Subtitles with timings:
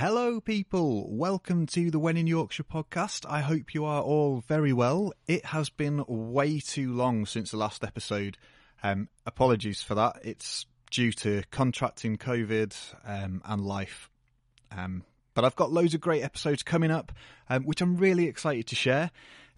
[0.00, 1.12] Hello, people.
[1.12, 3.26] Welcome to the When in Yorkshire podcast.
[3.28, 5.12] I hope you are all very well.
[5.26, 8.38] It has been way too long since the last episode.
[8.84, 10.20] Um, apologies for that.
[10.22, 14.08] It's due to contracting COVID um, and life.
[14.70, 15.02] Um,
[15.34, 17.10] but I've got loads of great episodes coming up,
[17.50, 19.10] um, which I'm really excited to share.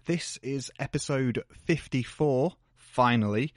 [0.05, 3.53] This is episode 54, finally,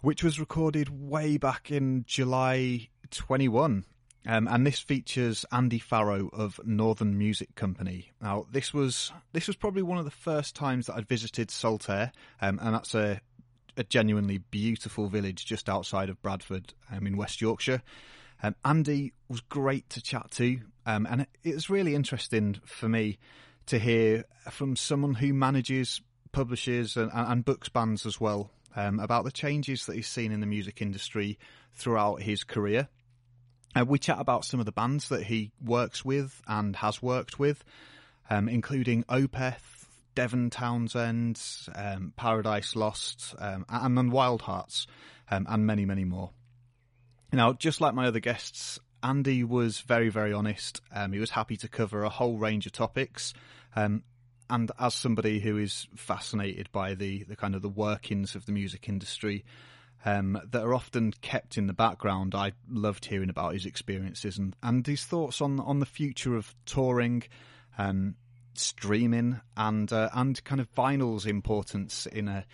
[0.00, 3.84] which was recorded way back in July 21.
[4.26, 8.12] Um, and this features Andy Farrow of Northern Music Company.
[8.20, 12.12] Now, this was this was probably one of the first times that I'd visited Saltaire,
[12.40, 13.20] um, and that's a,
[13.76, 17.82] a genuinely beautiful village just outside of Bradford um, in West Yorkshire.
[18.44, 23.18] Um, Andy was great to chat to, um, and it was really interesting for me
[23.66, 29.24] to hear from someone who manages, publishes, and, and books bands as well um, about
[29.24, 31.38] the changes that he's seen in the music industry
[31.74, 32.88] throughout his career.
[33.74, 37.38] Uh, we chat about some of the bands that he works with and has worked
[37.38, 37.64] with,
[38.28, 41.40] um, including Opeth, Devin Townsend,
[41.74, 44.86] um, Paradise Lost, um, and then Wild Hearts,
[45.30, 46.30] um, and many, many more.
[47.32, 50.82] Now, just like my other guests, Andy was very, very honest.
[50.94, 53.32] Um, he was happy to cover a whole range of topics.
[53.74, 54.02] Um,
[54.50, 58.52] and as somebody who is fascinated by the, the kind of the workings of the
[58.52, 59.46] music industry,
[60.04, 62.34] um, that are often kept in the background.
[62.34, 66.54] I loved hearing about his experiences and, and his thoughts on on the future of
[66.66, 67.22] touring,
[67.78, 68.16] um,
[68.54, 72.44] streaming, and uh, and kind of vinyl's importance in a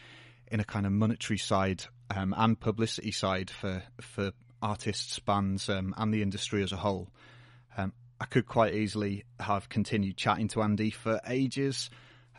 [0.51, 5.95] in a kind of monetary side um, and publicity side for for artists, bands, um,
[5.97, 7.09] and the industry as a whole.
[7.77, 11.89] Um, I could quite easily have continued chatting to Andy for ages,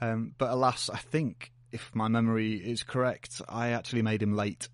[0.02, 4.68] um, but alas, I think if my memory is correct, I actually made him late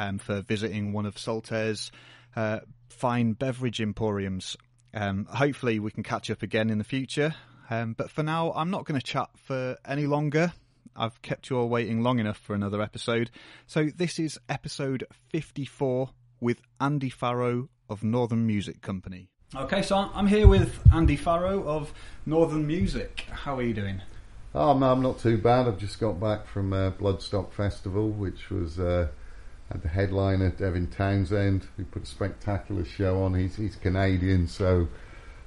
[0.00, 1.92] um, for visiting one of Saltaire's
[2.34, 4.56] uh, fine beverage emporiums.
[4.94, 7.34] Um, hopefully, we can catch up again in the future.
[7.68, 10.52] Um, but for now, I'm not going to chat for any longer.
[10.96, 13.30] I've kept you all waiting long enough for another episode.
[13.66, 16.10] So, this is episode 54
[16.40, 19.28] with Andy Farrow of Northern Music Company.
[19.54, 21.92] Okay, so I'm here with Andy Farrow of
[22.24, 23.26] Northern Music.
[23.30, 24.00] How are you doing?
[24.54, 25.68] Oh, no, I'm not too bad.
[25.68, 29.08] I've just got back from uh, Bloodstock Festival, which was uh,
[29.70, 33.34] had the headliner Devin Townsend, who put a spectacular show on.
[33.34, 34.88] He's he's Canadian, so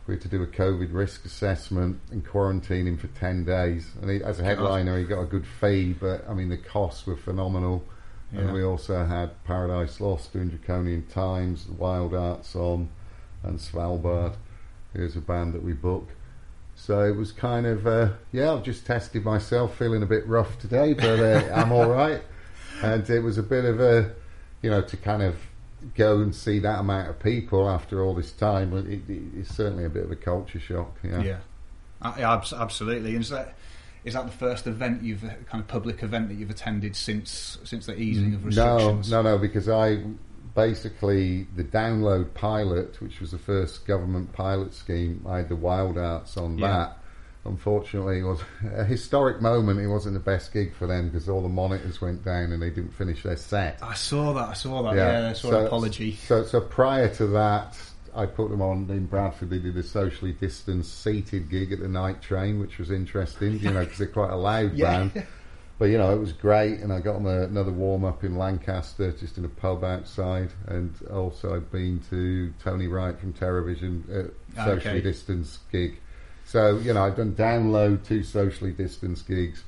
[0.07, 3.89] we had to do a COVID risk assessment and quarantine him for ten days.
[4.01, 7.05] And he, as a headliner, he got a good fee, but I mean the costs
[7.05, 7.83] were phenomenal.
[8.31, 8.41] Yeah.
[8.41, 12.89] And we also had Paradise Lost doing Draconian Times, Wild Hearts on,
[13.43, 14.35] and Svalbard.
[14.93, 16.07] Here's a band that we book.
[16.75, 18.53] So it was kind of uh, yeah.
[18.53, 22.21] I've just tested myself, feeling a bit rough today, but uh, I'm all right
[22.83, 24.13] and it was a bit of a,
[24.61, 25.35] you know, to kind of
[25.95, 28.73] go and see that amount of people after all this time.
[28.73, 30.97] It, it, it's certainly a bit of a culture shock.
[31.03, 31.39] Yeah,
[32.17, 33.11] yeah, absolutely.
[33.11, 33.55] And is that
[34.03, 37.85] is that the first event you've kind of public event that you've attended since since
[37.85, 39.11] the easing of restrictions?
[39.11, 40.03] No, no, no, because I
[40.55, 45.25] basically the download pilot, which was the first government pilot scheme.
[45.27, 46.67] I had the Wild Hearts on yeah.
[46.67, 46.97] that
[47.45, 48.41] unfortunately, it was
[48.75, 49.79] a historic moment.
[49.79, 52.69] It wasn't the best gig for them because all the monitors went down and they
[52.69, 53.79] didn't finish their set.
[53.81, 54.49] I saw that.
[54.49, 54.95] I saw that.
[54.95, 56.13] Yeah, yeah I saw so, an apology.
[56.15, 57.77] So, so prior to that,
[58.15, 59.49] I put them on in Bradford.
[59.49, 63.71] They did a socially distanced seated gig at the night train, which was interesting, you
[63.71, 64.85] know, because they're quite a loud yeah.
[64.85, 65.27] band.
[65.79, 68.37] But you know, it was great, and I got them a, another warm up in
[68.37, 74.03] Lancaster, just in a pub outside, and also I've been to Tony Wright from Terrorvision,
[74.07, 75.01] uh, socially okay.
[75.01, 75.99] distanced gig
[76.53, 79.63] so, you know, I've done download two socially distanced gigs,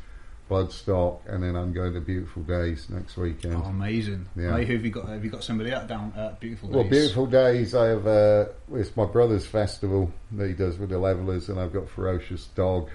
[0.47, 3.55] Bloodstock, and then I'm going to Beautiful Days next weekend.
[3.55, 4.27] Oh, amazing!
[4.35, 4.55] Yeah.
[4.57, 5.09] Who have you got?
[5.09, 6.75] Have you got somebody at down at Beautiful Days?
[6.75, 8.05] Well, Beautiful Days, I have.
[8.05, 12.45] Uh, it's my brother's festival that he does with the Levellers, and I've got Ferocious
[12.53, 12.91] Dog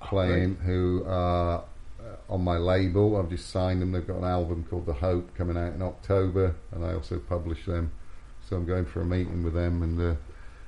[0.00, 1.64] oh, playing, oh, who are
[2.00, 3.18] uh, on my label.
[3.18, 3.92] I've just signed them.
[3.92, 7.66] They've got an album called The Hope coming out in October, and I also publish
[7.66, 7.92] them.
[8.48, 10.00] So I'm going for a meeting with them and.
[10.00, 10.14] Uh,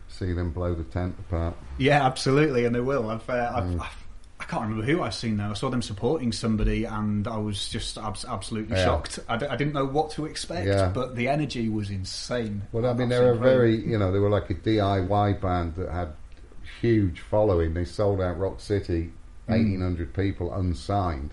[0.09, 1.57] see them blow the tent apart.
[1.79, 3.11] Yeah, absolutely, and they will.
[3.11, 3.81] I've, uh, I've, mm.
[3.81, 4.07] I've,
[4.39, 5.51] I can not remember who I've seen now.
[5.51, 8.85] I saw them supporting somebody, and I was just ab- absolutely yeah.
[8.85, 9.19] shocked.
[9.29, 10.89] I d- I didn't know what to expect, yeah.
[10.89, 12.63] but the energy was insane.
[12.73, 15.91] Well, I mean, they were very, you know, they were like a DIY band that
[15.91, 16.09] had
[16.81, 17.75] huge following.
[17.75, 19.11] They sold out Rock City,
[19.49, 19.55] mm.
[19.55, 21.33] eighteen hundred people unsigned.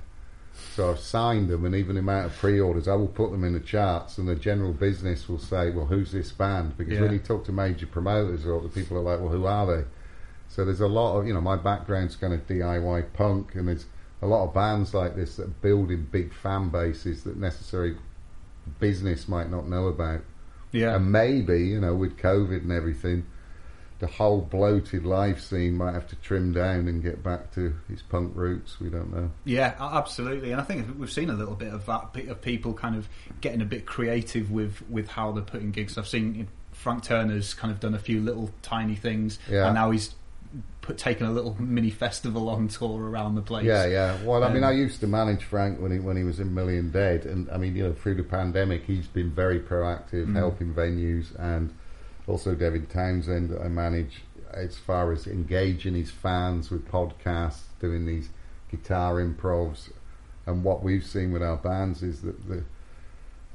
[0.76, 3.54] So I've signed them, and even the amount of pre-orders, I will put them in
[3.54, 7.02] the charts, and the general business will say, "Well, who's this band?" Because yeah.
[7.02, 9.84] when you talk to major promoters, or the people are like, "Well, who are they?"
[10.48, 13.86] So there's a lot of, you know, my background's kind of DIY punk, and there's
[14.24, 17.98] a lot of bands like this that are building big fan bases that necessary
[18.80, 20.22] business might not know about.
[20.72, 23.28] Yeah, and maybe you know with COVID and everything,
[24.04, 28.02] the whole bloated live scene might have to trim down and get back to his
[28.02, 28.78] punk roots.
[28.82, 29.32] We don't know.
[29.46, 30.52] Yeah, absolutely.
[30.52, 33.08] And I think we've seen a little bit of that of people kind of
[33.40, 35.98] getting a bit creative with with how they're putting gigs.
[35.98, 39.68] I've seen Frank Turner's kind of done a few little tiny things, Yeah.
[39.68, 40.14] and now he's
[40.82, 43.64] put taken a little mini festival on tour around the place.
[43.66, 44.18] Yeah, yeah.
[44.26, 46.54] Well, I mean, Um, I used to manage Frank when he when he was in
[46.54, 50.36] Million Dead, and I mean, you know, through the pandemic, he's been very proactive, Mm.
[50.36, 51.74] helping venues, and
[52.28, 54.22] also Devin Townsend that I manage
[54.52, 58.30] as far as engaging his fans with podcasts, doing these
[58.72, 59.90] guitar improvs,
[60.46, 62.64] and what we've seen with our bands is that the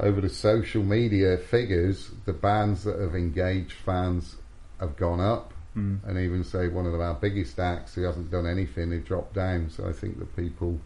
[0.00, 4.36] over the social media figures, the bands that have engaged fans
[4.80, 5.98] have gone up Mm.
[6.06, 9.68] and even say one of our biggest acts who hasn't done anything, he dropped down.
[9.70, 10.80] So I think that people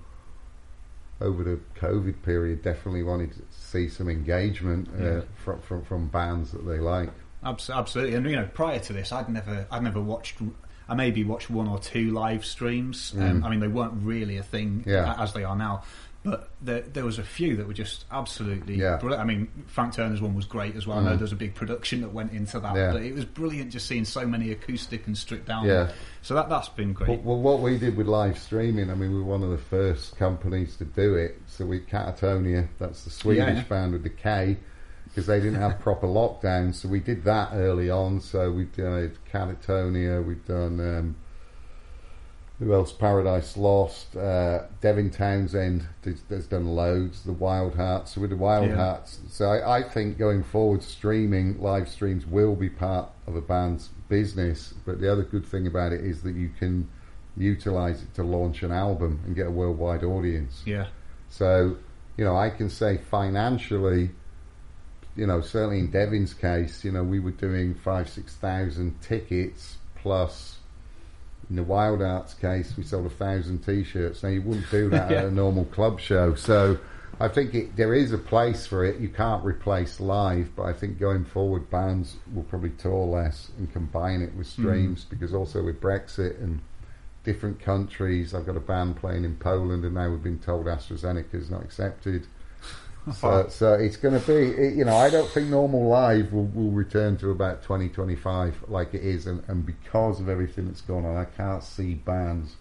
[1.21, 5.21] over the COVID period definitely wanted to see some engagement uh, Yeah.
[5.45, 7.11] from, from from bands that they like.
[7.45, 10.37] Abs- Absolutely, and you know, prior to this, I'd never, I'd never watched.
[10.89, 13.15] I maybe watched one or two live streams.
[13.17, 13.45] Um, Mm.
[13.45, 15.15] I mean, they weren't really a thing Yeah.
[15.19, 15.85] as they are now,
[16.25, 18.97] but there, there was a few that were just absolutely Yeah.
[18.99, 19.23] brilliant.
[19.23, 20.99] I mean, Frank Turner's one was great as well.
[20.99, 21.19] I know Mm.
[21.19, 22.93] there's a big production that went into that, Yeah.
[22.93, 25.67] but it was brilliant just seeing so many acoustic and stripped down.
[25.67, 25.91] Yeah.
[26.21, 27.09] So that that's been great.
[27.09, 29.59] Well, well, what we did with live streaming, I mean, we were one of the
[29.59, 31.41] first companies to do it.
[31.47, 34.59] So we Katatonia, that's the Swedish band with the K,
[35.13, 36.75] because they didn't have proper lockdown.
[36.75, 38.21] So we did that early on.
[38.21, 41.17] So we did Katatonia, we've done um,
[42.59, 42.93] who else?
[42.93, 47.25] Paradise Lost, uh, Devin Townsend did, has done loads.
[47.25, 48.15] The Wild Hearts.
[48.15, 48.77] So with the Wild Yeah.
[48.77, 53.41] Hearts, so I, I think going forward, streaming live streams will be part of a
[53.41, 54.75] band's business.
[54.87, 56.89] But the other good thing about it is that you can
[57.37, 60.63] utilize it to launch an album and get a worldwide audience.
[60.65, 60.87] yeah,
[61.31, 61.77] So,
[62.17, 64.11] you know, I can say financially,
[65.17, 69.77] you know, certainly in Devin's case, you know, we were doing five, six thousand tickets
[69.97, 70.59] plus.
[71.51, 74.23] In the Wild Hearts case, we sold a thousand T-shirts.
[74.23, 75.19] Now you wouldn't do that Yeah.
[75.19, 76.35] at a normal club show.
[76.35, 76.79] So,
[77.21, 79.01] I think it, there is a place for it.
[79.01, 83.73] You can't replace live, but I think going forward, bands will probably tour less and
[83.73, 84.63] combine it with mm-hmm.
[84.63, 86.61] streams because also with Brexit and
[87.25, 88.35] different countries.
[88.35, 91.63] I've got a band playing in Poland, and now we've been told AstraZeneca is not
[91.63, 92.27] accepted.
[93.19, 96.47] So, so it's going to be, it, you know, I don't think normal live will,
[96.47, 101.05] will return to about 2025 like it is, and, and because of everything that's gone
[101.05, 102.55] on, I can't see bands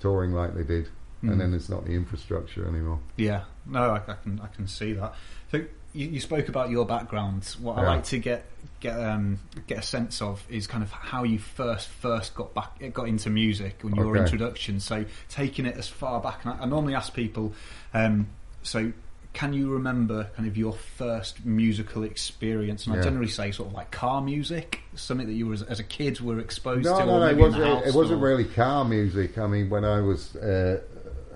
[0.00, 0.88] touring like they did,
[1.24, 1.32] Mm.
[1.32, 2.98] and then there's not the infrastructure anymore.
[3.16, 5.14] Yeah, no, I, I can I can see that.
[5.50, 7.44] So you, you spoke about your background.
[7.58, 7.86] What I Yeah.
[7.88, 8.44] like to get
[8.80, 12.82] get um, get a sense of is kind of how you first first got back
[12.92, 14.18] got into music and your Okay.
[14.18, 14.78] introduction.
[14.78, 17.54] So taking it as far back, and I, I normally ask people.
[17.94, 18.26] Um,
[18.62, 18.92] so
[19.36, 22.86] can you remember kind of your first musical experience?
[22.86, 25.78] And I generally say sort of like car music, something that you were as, as
[25.78, 27.04] a kid were exposed No, to.
[27.04, 27.26] no, no.
[27.26, 27.64] It maybe in the wasn't.
[27.82, 29.36] It, house wasn't really car music.
[29.36, 30.80] I mean, when I was, uh,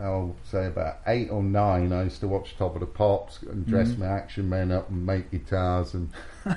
[0.00, 3.66] I'll say about eight or nine, I used to watch Top of the Pops and
[3.66, 3.98] dress Mhm.
[3.98, 6.08] my action men up and make guitars, and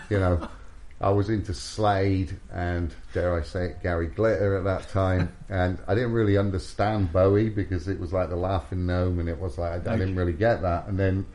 [0.10, 0.48] you know,
[1.04, 5.78] I was into Slade and dare I say it, Gary Glitter at that time, and
[5.86, 9.58] I didn't really understand Bowie because it was like the Laughing Gnome, and it was
[9.58, 10.88] like I, I didn't really get that.
[10.88, 11.26] And then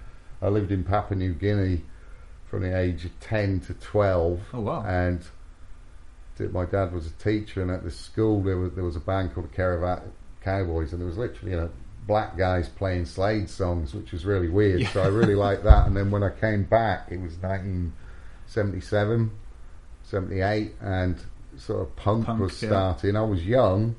[0.41, 1.82] I lived in Papua New Guinea
[2.49, 4.41] from the age of ten to twelve.
[4.55, 4.82] Oh wow!
[4.87, 5.20] And
[6.50, 9.35] my dad was a teacher, and at the school there was there was a band
[9.35, 10.02] called the Caravat
[10.42, 11.71] Cowboys, and there was literally you know
[12.07, 14.81] black guys playing Slade songs, which was really weird.
[14.81, 14.88] Yeah.
[14.92, 15.87] So I really liked that.
[15.87, 19.31] And then when I came back, it was 1977,
[20.11, 21.17] 78, and
[21.57, 22.69] sort of punk, Punk, was yeah.
[22.69, 23.17] starting.
[23.17, 23.97] I was young,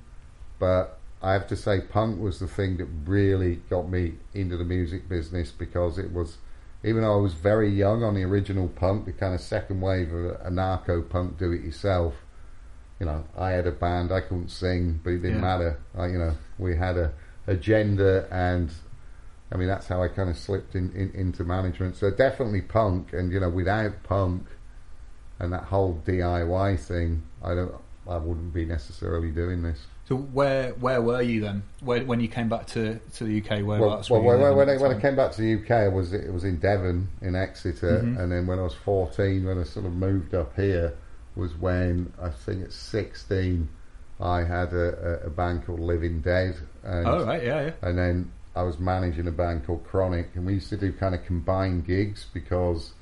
[0.60, 4.64] but I have to say, punk was the thing that really got me into the
[4.64, 6.38] music business because it was,
[6.84, 10.14] even though I was very young on the original punk, the kind of second wave
[10.14, 12.14] of anarcho punk, do it yourself.
[13.00, 14.12] You know, I had a band.
[14.12, 15.42] I couldn't sing, but it didn't Yeah.
[15.42, 15.80] matter.
[15.98, 17.14] I, you know, we had a
[17.48, 18.72] agenda, and
[19.52, 21.96] I mean that's how I kind of slipped in, in into management.
[21.96, 24.46] So definitely punk, and you know, without punk
[25.40, 27.74] and that whole DIY thing, I don't,
[28.08, 29.80] I wouldn't be necessarily doing this.
[30.08, 31.62] So where where were you then?
[31.82, 34.56] Where, when you came back to, to the UK, where Well, well, where you when,
[34.56, 37.10] when, I, when I came back to the UK, I was it was in Devon,
[37.22, 38.20] in Exeter, Mhm.
[38.20, 40.96] and then when I was fourteen, when I sort of moved up here,
[41.36, 43.70] was when I think at sixteen,
[44.20, 47.72] I had a, a, a band called Living Dead, and Oh right, yeah, yeah.
[47.84, 51.14] and then I was managing a band called Chronic, and we used to do kind
[51.14, 52.94] of combined gigs because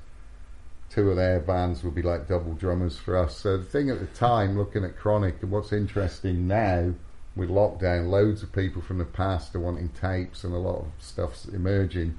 [0.90, 3.36] two of their bands would be like double drummers for us.
[3.38, 6.94] So the thing at the time, looking at Chronic, and what's interesting now
[7.36, 10.88] with lockdown, loads of people from the past are wanting tapes, and a lot of
[11.00, 12.18] stuff's emerging.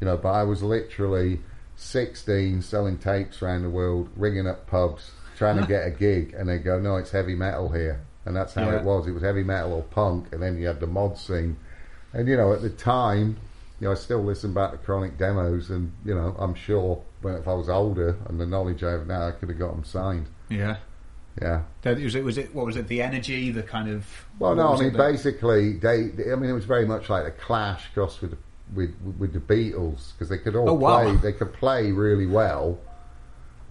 [0.00, 1.40] You know, but I was literally
[1.76, 6.48] 16 selling tapes around the world, ringing up pubs, trying to get a gig, and
[6.48, 8.76] they go, "No, it's heavy metal here," and that's how Yeah.
[8.78, 9.06] it was.
[9.06, 11.56] It was heavy metal or punk, and then you had the mod scene.
[12.12, 13.36] And you know, at the time,
[13.80, 17.34] you know, I still listen back to Chronic demos, and you know, I'm sure when
[17.34, 19.84] if I was older and the knowledge I have now, I could have got them
[19.84, 20.26] signed.
[20.48, 20.76] Yeah.
[21.40, 21.62] Yeah.
[21.82, 22.24] That- Was it?
[22.24, 22.54] Was it?
[22.54, 22.88] What was it?
[22.88, 24.06] The energy, the kind of.
[24.38, 27.30] Well, no, I mean, basically, they, they- I mean, it was very much like a
[27.30, 28.36] Clash crossed with
[28.74, 31.02] with with the Beatles because they could all Oh, wow.
[31.02, 31.16] play.
[31.16, 32.78] They could play really well,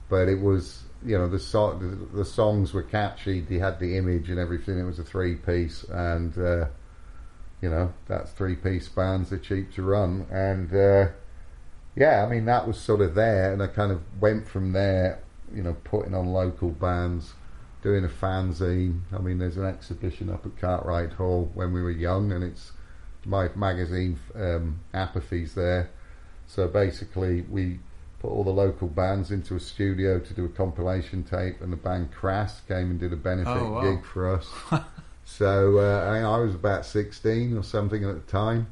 [0.09, 3.41] but it was you know the so, the, the songs were catchy.
[3.41, 4.79] They had the image and everything.
[4.79, 6.65] It was a three piece, and uh,
[7.61, 11.07] you know that's three piece bands are cheap to run, and uh,
[11.99, 15.19] yeah, I mean that was sort of there, and I kind of went from there.
[15.53, 17.33] You know, putting on local bands
[17.81, 19.01] doing a fanzine.
[19.13, 22.71] I mean, there's an exhibition up at Cartwright Hall when we were young, and it's
[23.25, 25.89] my magazine um, Apathy's there.
[26.47, 27.79] So basically, we
[28.19, 31.77] put all the local bands into a studio to do a compilation tape, and the
[31.77, 33.81] band Crass came and did a benefit Oh, wow.
[33.81, 34.47] gig for us.
[35.25, 38.67] so uh, I, I was about 16 or something at the time,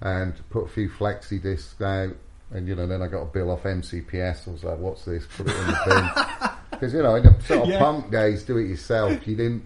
[0.00, 2.14] and put a few flexi discs out.
[2.52, 4.46] And you know, then I got a bill off MCPS.
[4.48, 6.50] I was like, "What's this?" Put it in the bin.
[6.72, 7.78] Because you know, in the sort of Yeah.
[7.78, 9.24] punk days, do it yourself.
[9.28, 9.62] You didn't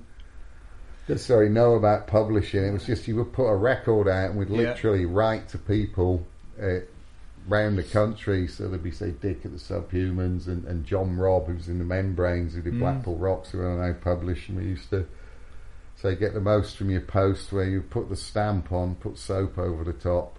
[1.09, 2.65] necessarily know about publishing.
[2.65, 4.57] It was just you would put a record out and we'd Yeah.
[4.71, 6.27] literally write to people
[6.63, 6.81] uh,
[7.49, 8.47] round the country.
[8.49, 11.85] So there'd be say Dick at the Subhumans and, and John Robb, who's in the
[11.85, 12.81] Membranes, who did Mm.
[12.81, 14.49] Blackpool Rocks, who are now published.
[14.51, 15.07] And we used to
[15.97, 19.57] say get the most from your post, where you put the stamp on, put soap
[19.59, 20.39] over the top.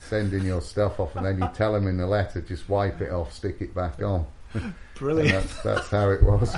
[0.00, 3.00] Send in your stuff off, and then you tell them in the letter, just wipe
[3.00, 4.26] it off, stick it back on.
[4.94, 5.30] Brilliant.
[5.32, 6.54] that's, that's how it was.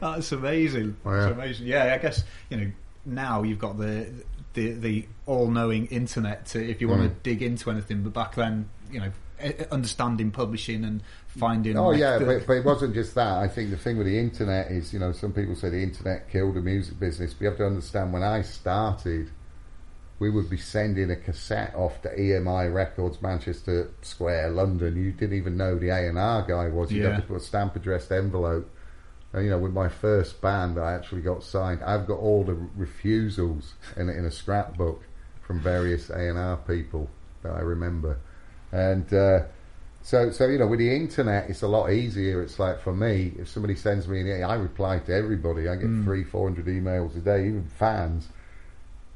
[0.00, 0.96] That's amazing.
[1.04, 1.32] Oh, That's yeah.
[1.34, 1.66] amazing.
[1.66, 2.70] Yeah, I guess you know
[3.04, 4.10] now you've got the
[4.54, 7.22] the, the all-knowing internet to, if you want to Mm.
[7.24, 8.02] dig into anything.
[8.04, 9.10] But back then, you know,
[9.72, 11.76] understanding publishing and finding.
[11.76, 13.38] Oh like, yeah, the- but, but it wasn't just that.
[13.38, 16.30] I think the thing with the internet is, you know, some people say the internet
[16.30, 17.34] killed the music business.
[17.34, 19.28] But you have to understand when I started,
[20.18, 24.96] we would be sending a cassette off to EMI Records, Manchester Square, London.
[24.96, 26.92] You didn't even know the A and R guy was.
[26.92, 27.10] You'd Yeah.
[27.14, 28.70] have to put a stamp addressed envelope.
[29.32, 31.82] And, you know, with my first band, I actually got signed.
[31.82, 35.02] I've got all the refusals in, a- in a scrapbook
[35.42, 37.10] from various A and R people
[37.42, 38.18] that I remember,
[38.72, 39.12] and.
[39.12, 39.40] Uh,
[40.06, 42.42] so, so you know, with the internet, it's a lot easier.
[42.42, 45.66] It's like for me, if somebody sends me, an I reply to everybody.
[45.66, 46.04] I get Mm.
[46.04, 48.28] three, four hundred emails a day, even fans.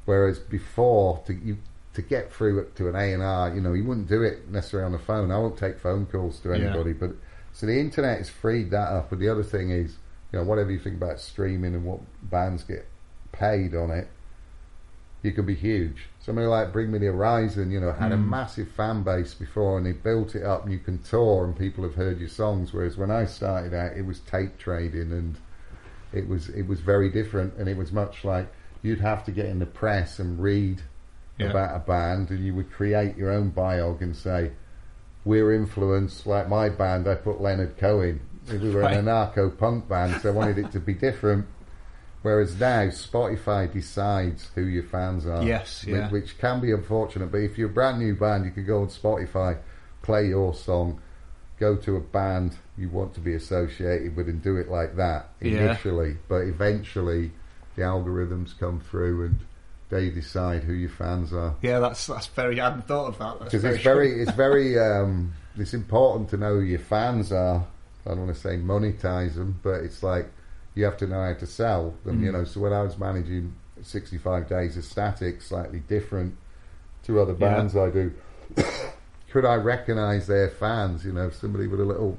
[0.09, 1.59] Whereas before, to you
[1.93, 4.87] to get through to an A and R, you know, you wouldn't do it necessarily
[4.87, 5.29] on the phone.
[5.29, 6.55] I won't take phone calls to Yeah.
[6.55, 7.11] anybody, but
[7.53, 9.11] so the internet has freed that up.
[9.11, 9.97] But the other thing is,
[10.31, 12.87] you know, whatever you think about streaming and what bands get
[13.31, 14.07] paid on it,
[15.21, 16.07] you can be huge.
[16.19, 18.29] Somebody like Bring Me the Horizon, you know, had a Mm.
[18.29, 21.83] massive fan base before and they built it up and you can tour and people
[21.83, 22.73] have heard your songs.
[22.73, 25.35] Whereas when I started out, it was tape trading and
[26.11, 28.47] it was it was very different and it was much like
[28.81, 30.81] you'd have to get in the press and read
[31.37, 31.47] Yeah.
[31.51, 34.51] about a band and you would create your own biog and say,
[35.25, 38.21] we're influenced, like my band, I put Leonard Cohen.
[38.51, 38.97] We were Right.
[38.97, 41.45] an anarcho punk band, so I wanted it to be different.
[42.21, 45.43] Whereas now, Spotify decides who your fans are.
[45.43, 46.09] Yes, yeah.
[46.09, 48.87] Which can be unfortunate, but if you're a brand new band, you can go on
[48.87, 49.57] Spotify,
[50.01, 50.99] play your song,
[51.59, 55.29] go to a band you want to be associated with, and do it like that
[55.39, 55.51] Yeah.
[55.51, 56.17] initially.
[56.27, 57.31] But eventually,
[57.79, 59.39] the algorithms come through and
[59.89, 62.59] they decide who your fans are yeah, that's that's very.
[62.59, 63.39] I hadn't thought of that.
[63.45, 67.65] Because it's very it's very um, it's important to know who your fans are.
[68.05, 70.29] I don't want to say monetize them, but it's like
[70.75, 72.23] you have to know how to sell them.
[72.23, 72.33] You Mm.
[72.33, 76.35] know, so when I was managing 65 days of static, slightly different
[77.05, 77.55] to other Yeah.
[77.55, 78.11] bands I do.
[79.31, 81.03] Could I recognise their fans?
[81.05, 82.17] You know, somebody with a little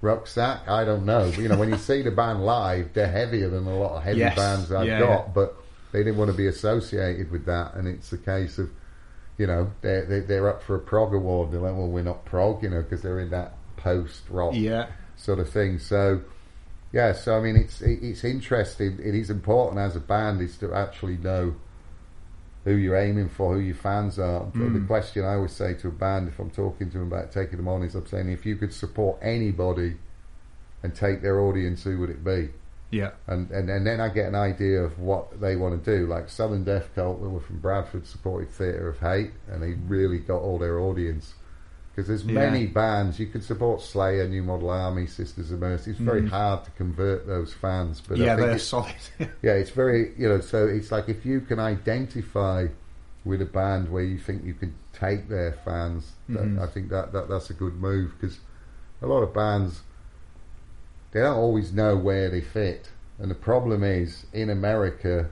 [0.00, 0.68] rucksack.
[0.68, 1.30] I don't know.
[1.34, 4.02] But, you know, when you see the band live, they're heavier than a lot of
[4.04, 4.36] heavy Yes.
[4.36, 5.32] bands I've Yeah, got, yeah.
[5.34, 5.56] but
[5.92, 8.70] they didn't want to be associated with that, and it's a case of
[9.36, 11.52] you know, they're, they're, they're up for a prog award.
[11.52, 14.88] They're like, well, we're not prog, you know, because they're in that post rock Yeah,
[15.16, 15.78] sort of thing.
[15.78, 16.22] So,
[16.92, 18.98] yeah, so I mean, it's it, it's interesting.
[19.02, 21.54] It is important as a band is to actually know
[22.64, 24.40] who you're aiming for, who your fans are.
[24.44, 24.86] But The Mm.
[24.86, 27.68] question I always say to a band, if I'm talking to them about taking them
[27.68, 29.96] on, is I'm saying if you could support anybody
[30.82, 32.50] and take their audience, who would it be?
[32.90, 36.06] yeah, and, and and then I get an idea of what they want to do.
[36.06, 40.18] Like Southern Death Cult, they were from Bradford, supported Theatre of Hate, and they really
[40.18, 41.34] got all their audience.
[41.98, 42.48] Because there's Yeah.
[42.48, 45.90] many bands you could support Slayer, New Model Army, Sisters of Mercy.
[45.90, 46.28] It's very Mm.
[46.28, 48.94] hard to convert those fans, but I yeah, think they're solid.
[49.42, 50.38] yeah, it's very you know.
[50.40, 52.68] So it's like if you can identify
[53.24, 56.60] with a band where you think you can take their fans, that, Mhm.
[56.62, 58.38] I think that, that that's a good move because
[59.02, 59.82] a lot of bands
[61.10, 62.90] they don't always know where they fit.
[63.18, 65.30] And the problem is, in America,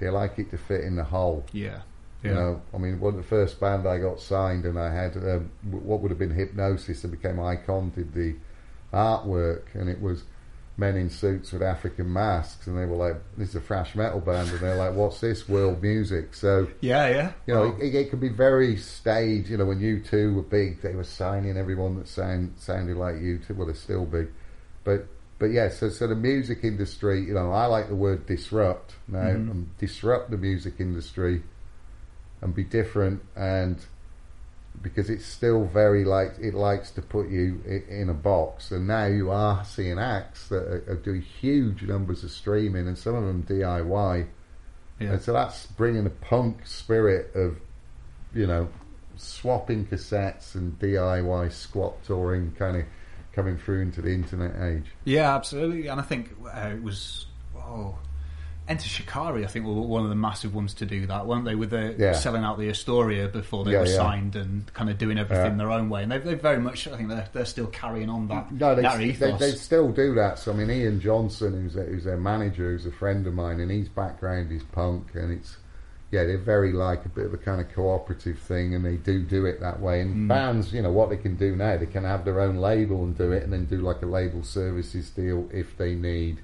[0.00, 1.44] they like it to fit in the hole.
[1.52, 1.82] Yeah.
[2.28, 5.16] You know, I mean, one of the first band I got signed, and I had
[5.16, 8.34] um, what would have been Hipgnosis, that became Icon, did the
[8.92, 10.24] artwork, and it was
[10.76, 14.20] men in suits with African masks, and they were like, "This is a thrash metal
[14.20, 15.48] band," and they're like, "What's this?
[15.48, 19.48] World music?" So yeah, yeah, you know, it, it could be very staged.
[19.48, 23.56] You know, when U2 were big, they were signing everyone that sound sounded like U2.
[23.56, 24.28] Well, they're still big,
[24.84, 25.06] but
[25.38, 29.20] but yeah, so so the music industry, you know, I like the word disrupt now.
[29.20, 29.50] Mhm.
[29.50, 31.42] Um, disrupt the music industry
[32.40, 33.78] and be different, and
[34.82, 38.70] because it's still very like it likes to put you in a box.
[38.70, 42.96] And now you are seeing acts that are, are doing huge numbers of streaming, and
[42.96, 44.26] some of them DIY.
[44.98, 45.12] yeah.
[45.12, 47.58] And so that's bringing the punk spirit of,
[48.34, 48.68] you know,
[49.16, 52.84] swapping cassettes and DIY squat touring kind of
[53.32, 54.86] coming through into the internet age.
[55.04, 55.88] Yeah, absolutely.
[55.88, 57.98] And I think uh, it was oh,
[58.70, 59.44] Enter Shikari.
[59.44, 61.56] I think were one of the massive ones to do that, weren't they?
[61.56, 62.12] With the Yeah.
[62.12, 63.96] selling out the Astoria before they Yeah, were yeah.
[63.96, 66.04] signed and kind of doing everything their own way.
[66.04, 66.86] And they've, they've very much.
[66.86, 70.14] I think they're they're still carrying on that No, they, that they, they still do
[70.14, 70.38] that.
[70.38, 73.58] So I mean, Ian Johnson, who's a, who's their manager, who's a friend of mine,
[73.58, 75.56] and his background is punk, and it's
[76.12, 79.22] yeah, they're very like a bit of a kind of cooperative thing, and they do
[79.22, 80.00] do it that way.
[80.00, 80.28] And Mm.
[80.28, 83.16] bands, you know, what they can do now, they can have their own label and
[83.18, 86.38] do it, and then do like a label services deal if they need,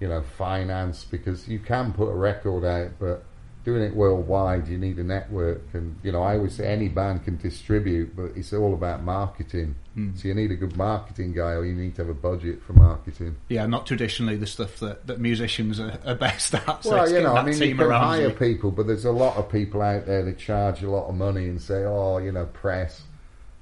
[0.00, 3.24] you know, finance because you can put a record out, but
[3.64, 5.62] doing it worldwide, you need a network.
[5.72, 9.74] And you know, I always say any band can distribute, but it's all about marketing.
[9.96, 10.16] Mm.
[10.20, 12.74] So you need a good marketing guy, or you need to have a budget for
[12.74, 13.36] marketing.
[13.48, 16.84] yeah, not traditionally the stuff that, that musicians are, are best at.
[16.84, 18.34] So well, you know, I mean, you can hire you.
[18.34, 21.48] people, but there's a lot of people out there that charge a lot of money
[21.48, 23.02] and say, "Oh, you know, press."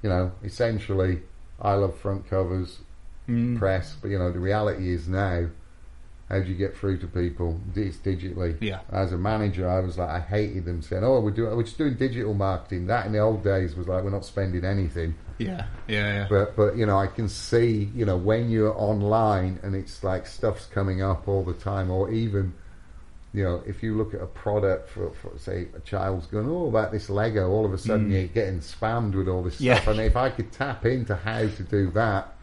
[0.03, 1.21] You know, essentially,
[1.59, 2.79] I love front covers,
[3.27, 3.57] Mm.
[3.57, 5.47] press, but you know, the reality is now,
[6.29, 7.59] how do you get through to people?
[7.75, 8.57] It's digitally.
[8.59, 8.79] Yeah.
[8.91, 11.77] As a manager, I was like, I hated them saying, "Oh, we're doing, we're just
[11.77, 15.15] doing digital marketing." That in the old days was like, we're not spending anything.
[15.37, 16.27] Yeah, yeah, yeah.
[16.29, 20.25] But but you know, I can see you know when you're online and it's like
[20.25, 22.53] stuff's coming up all the time, or even
[23.33, 26.67] you know if you look at a product for, for say a child's going, oh
[26.69, 28.13] about this Lego, all of a sudden Mm.
[28.13, 29.75] you're getting spammed with all this Yeah.
[29.75, 29.89] stuff.
[29.89, 32.33] And if I could tap into how to do that,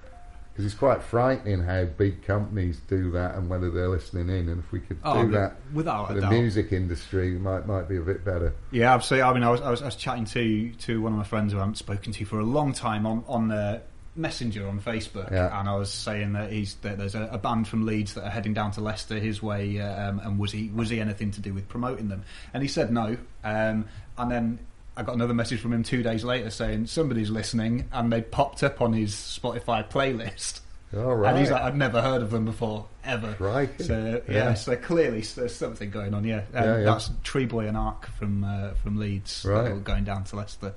[0.53, 4.49] because it's quite frightening how big companies do that and whether they're listening in.
[4.51, 6.33] And if we could Oh, do that without for the doubt.
[6.33, 8.55] music industry, might might be a bit better.
[8.71, 9.29] Yeah, absolutely.
[9.31, 11.53] I mean, I was, I was I was chatting to to one of my friends
[11.53, 13.81] who I haven't spoken to for a long time on on uh,
[14.15, 15.59] Messenger on Facebook, Yeah.
[15.59, 18.31] and I was saying that he's that there's a, a band from Leeds that are
[18.31, 21.41] heading down to Leicester his way, uh, um, and was he was he anything to
[21.41, 22.23] do with promoting them?
[22.53, 23.17] And he said no.
[23.43, 23.87] Um,
[24.19, 24.59] and then
[24.97, 28.63] I got another message from him two days later saying somebody's listening, and they popped
[28.63, 30.61] up on his Spotify playlist.
[30.95, 31.31] All right.
[31.31, 33.33] And he's like, I've never heard of them before, ever.
[33.35, 33.85] Crikey.
[33.85, 34.55] So yeah, Yeah.
[34.55, 36.25] so clearly there's something going on.
[36.25, 36.85] Yeah, um, Yeah, yeah.
[36.85, 39.83] that's Treeboy and Arc from uh, from Leeds, Right.
[39.83, 40.75] going down to Leicester.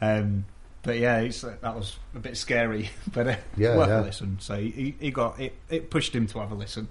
[0.00, 0.44] Um,
[0.84, 4.00] but yeah, it's, uh, that was a bit scary, but uh, Yeah, worth yeah.
[4.00, 4.36] a listen.
[4.38, 5.54] So he, he got it.
[5.68, 6.86] It pushed him to have a listen.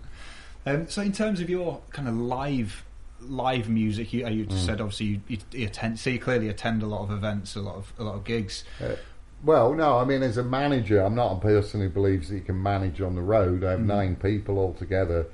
[0.65, 2.83] Um, so in terms of your kind of live
[3.29, 4.65] live music, you, uh, you just Mm.
[4.67, 5.99] said obviously you, you, you attend.
[5.99, 8.63] So you clearly attend a lot of events, a lot of a lot of gigs.
[8.81, 8.95] Uh,
[9.43, 12.41] well, no, I mean, as a manager, I'm not a person who believes that you
[12.41, 13.63] can manage on the road.
[13.63, 13.85] I have Mm.
[13.85, 15.27] nine people altogether,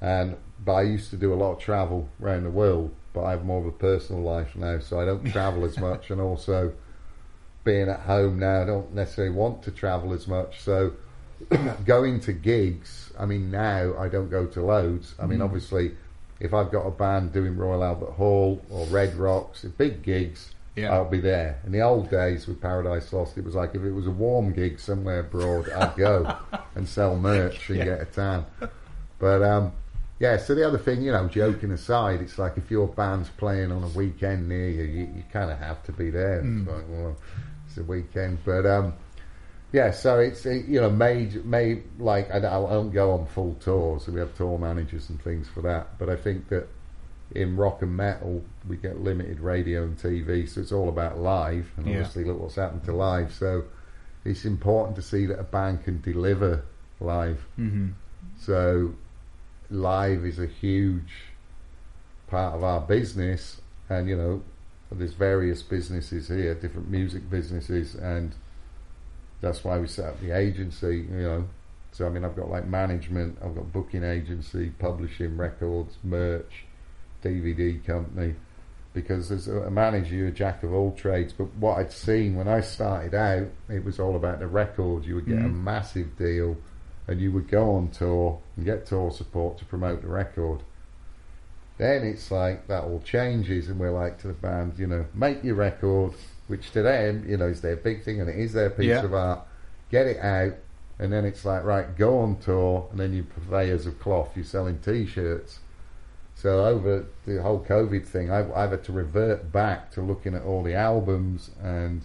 [0.00, 2.90] and but I used to do a lot of travel around the world.
[3.12, 6.10] But I have more of a personal life now, so I don't travel as much,
[6.10, 6.72] and also
[7.64, 10.60] being at home now, I don't necessarily want to travel as much.
[10.60, 10.92] So
[11.84, 15.14] going to gigs, I mean, now I don't go to loads.
[15.18, 15.44] I mean, Mm.
[15.44, 15.96] obviously,
[16.40, 20.92] if I've got a band doing Royal Albert Hall or Red Rocks, big gigs, Yeah.
[20.92, 21.58] I'll be there.
[21.64, 24.52] In the old days with Paradise Lost, it was like if it was a warm
[24.52, 26.36] gig somewhere abroad, I'd go
[26.74, 27.84] and sell merch and Yeah.
[27.86, 28.44] get a tan.
[29.18, 29.72] But um,
[30.18, 33.72] yeah, so the other thing, you know, joking aside, it's like if your band's playing
[33.72, 36.42] on a weekend near you, you, you kind of have to be there.
[36.42, 36.60] Mm.
[36.66, 37.16] It's like, well,
[37.66, 38.92] it's a weekend, but um,
[39.76, 43.56] yeah, so it's it, you know, made made like I don't, I go on full
[43.56, 45.98] tours, so we have tour managers and things for that.
[45.98, 46.66] But I think that
[47.34, 51.70] in rock and metal, we get limited radio and TV, so it's all about live.
[51.76, 51.92] And Yeah.
[51.98, 53.34] obviously, look what's happened to live.
[53.34, 53.64] So
[54.24, 56.62] it's important to see that a band can deliver
[56.98, 57.46] live.
[57.56, 57.88] hmm
[58.38, 58.94] So
[59.68, 61.12] live is a huge
[62.28, 63.60] part of our business,
[63.90, 64.42] and you know,
[64.90, 68.34] there's various businesses here, different music businesses, and
[69.40, 71.06] that's why we set up the agency.
[71.10, 71.48] You know,
[71.92, 76.64] so I mean, I've got like management, I've got booking agency, publishing records, merch,
[77.22, 78.34] DVD company.
[78.92, 81.34] Because as a manager, you're a jack of all trades.
[81.34, 85.04] But what I'd seen when I started out, it was all about the record.
[85.04, 85.62] You would get a Mhm.
[85.62, 86.56] massive deal
[87.06, 90.62] and you would go on tour and get tour support to promote the record.
[91.78, 95.44] Then it's like that all changes, and we're like to the band, you know, make
[95.44, 96.12] your record,
[96.48, 99.04] which to them, you know, is their big thing, and it is their piece Yeah.
[99.04, 99.40] of art.
[99.90, 100.54] Get it out,
[100.98, 104.44] and then it's like, right, go on tour, and then you purveyors of cloth, you're
[104.44, 105.60] selling T-shirts.
[106.34, 110.42] So over the whole COVID thing, I've, I've had to revert back to looking at
[110.42, 112.02] all the albums and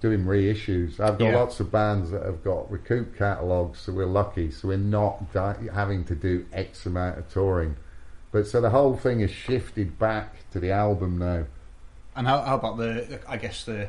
[0.00, 1.00] doing reissues.
[1.00, 1.36] I've got Yeah.
[1.36, 4.50] lots of bands that have got recoup catalogues, so we're lucky.
[4.50, 7.76] So we're not di- having to do X amount of touring.
[8.30, 11.46] But so the whole thing has shifted back to the album now.
[12.16, 13.20] And how, how about the?
[13.28, 13.88] I guess the.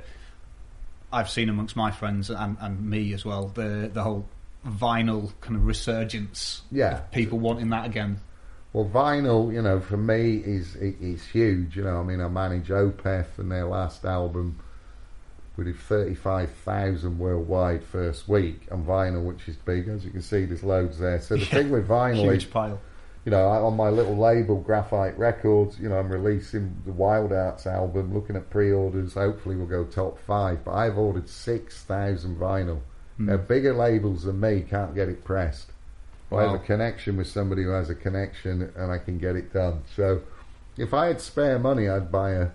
[1.12, 4.28] I've seen amongst my friends and, and me as well the the whole
[4.68, 6.62] vinyl kind of resurgence.
[6.72, 6.98] Yeah.
[6.98, 8.20] of people wanting that again.
[8.74, 11.78] Well, vinyl, you know, for me is i- is huge.
[11.78, 14.60] You know, I mean, I manage Opeth and their last album.
[15.56, 19.88] We did thirty-five thousand worldwide first week on vinyl, which is big.
[19.88, 21.20] As you can see, there's loads there.
[21.22, 22.80] So the Yeah, thing with vinyl is, Huge pile.
[23.28, 27.68] You know, on my little label, Graphite Records, you know, I'm releasing the Wild Hearts
[27.68, 29.16] album, looking at pre-orders.
[29.16, 30.64] Hopefully, we'll go top five.
[30.64, 32.80] But I've ordered six thousand vinyl.
[33.18, 33.26] Hmm.
[33.26, 35.72] Now, bigger labels than me can't get it pressed.
[36.32, 39.52] I have a connection with somebody who has a connection, and I can get it
[39.52, 39.82] done.
[39.94, 40.22] So,
[40.78, 42.48] if I had spare money, I'd buy a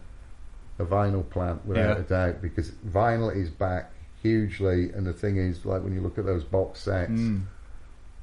[0.79, 2.03] a vinyl plant without Yeah.
[2.03, 4.91] a doubt because vinyl is back hugely.
[4.91, 7.43] And the thing is, like when you look at those box sets, Mm.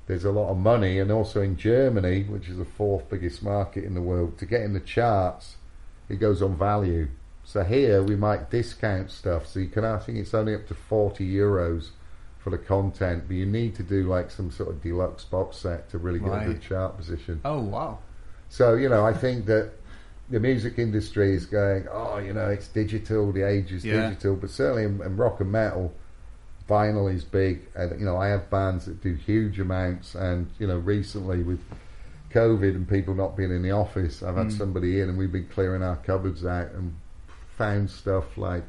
[0.10, 3.84] There's a lot of money, and also in Germany, which is the fourth biggest market
[3.84, 5.58] in the world, to get in the charts,
[6.10, 7.08] it goes on value.
[7.44, 9.86] So here we might discount stuff, so you can.
[9.86, 11.90] I think it's only up to forty euros
[12.40, 15.90] for the content, but you need to do like some sort of deluxe box set
[15.92, 16.48] to really get a Right.
[16.48, 17.42] good chart position.
[17.46, 18.00] Oh wow.
[18.50, 19.74] So you know, I think that
[20.32, 24.10] the music industry is going, oh, you know, it's digital, the age is Yeah.
[24.10, 25.94] digital, but certainly in, in rock and metal,
[26.70, 27.62] vinyl is big.
[27.76, 31.60] And you know, I have bands that do huge amounts, and you know, recently with
[32.32, 34.58] COVID and people not being in the office, I've had Mm.
[34.58, 36.94] somebody in, and we've been clearing our cupboards out and
[37.58, 38.64] found stuff like.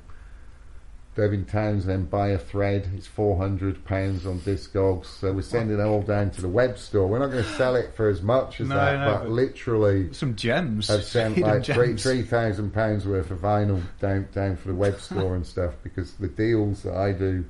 [1.16, 2.88] Devin Townsend By a Thread.
[2.96, 6.78] It's four hundred pounds on Discogs, so we're sending it all down to the web
[6.78, 7.08] store.
[7.08, 9.28] We're not going to sell it for as much as No, that, no, but, but-
[9.30, 10.88] literally, Some gems.
[10.88, 15.00] I've sent like three three thousand pounds worth of vinyl down down for the web
[15.00, 17.44] store and stuff because the deals that I do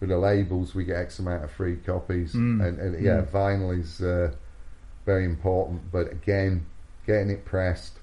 [0.00, 2.66] with the labels, we get X amount of free copies, Mm.
[2.66, 3.26] and, and yeah, Mm.
[3.28, 4.32] vinyl is uh,
[5.06, 5.90] very important.
[5.92, 6.64] But again,
[7.06, 7.98] getting it pressed,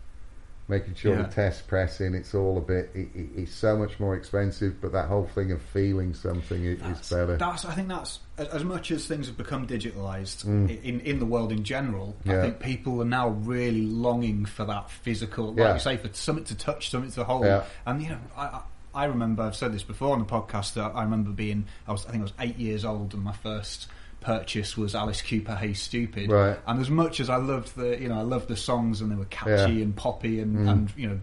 [0.67, 1.23] making sure Yeah.
[1.23, 2.91] the test pressing, it's all a bit.
[2.93, 6.79] It, it, it's so much more expensive, but that whole thing of feeling something is
[7.09, 7.37] better.
[7.37, 7.63] that's.
[7.65, 10.83] I think that's as, much as things have become digitalized Mm.
[10.83, 12.15] in in the world in general.
[12.27, 15.73] I think people are now really longing for that physical, like Yeah.
[15.75, 17.45] you say, for something to touch, something to hold.
[17.45, 17.63] Yeah.
[17.85, 18.61] And you know, I, I
[18.97, 22.05] I remember I've said this before on the podcast that I remember being I was
[22.05, 23.87] I think I was eight years old and my first
[24.21, 26.57] purchase was Alice Cooper Hey Stupid Right.
[26.65, 29.15] and as much as I loved the you know I loved the songs and they
[29.15, 29.83] were catchy Yeah.
[29.83, 30.69] and poppy and, Mm.
[30.71, 31.19] and you know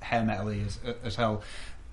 [0.00, 1.42] hair metally as, as hell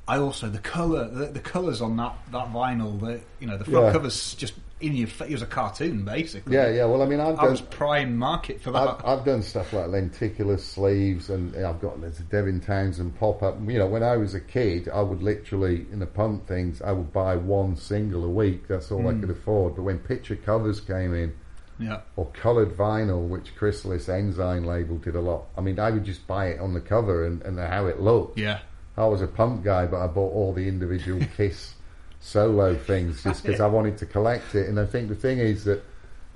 [0.08, 3.66] I also the color the, the colors on that that vinyl the you know the
[3.66, 3.92] front Yeah.
[3.92, 6.86] covers just in your face it was a cartoon basically yeah, yeah.
[6.86, 9.74] Well, I mean, I've I done, was prime market for that I've, I've done stuff
[9.74, 13.58] like lenticular sleeves, and I've got there's a Devin Townsend pop up.
[13.68, 16.92] You know, when I was a kid, I would literally in the punk things, I
[16.94, 18.68] would buy one single a week.
[18.68, 19.22] That's all I Mm.
[19.22, 19.76] could afford.
[19.76, 21.34] But when picture covers came in,
[21.78, 25.46] yeah or coloured vinyl, which Chrysalis Enzyme label did a lot.
[25.58, 28.38] I mean, I would just buy it on the cover and, and how it looked.
[28.40, 28.60] yeah
[28.98, 31.74] I was a punk guy, but I bought all the individual Kiss
[32.20, 34.68] solo things just because I wanted to collect it.
[34.68, 35.84] And I think the thing is that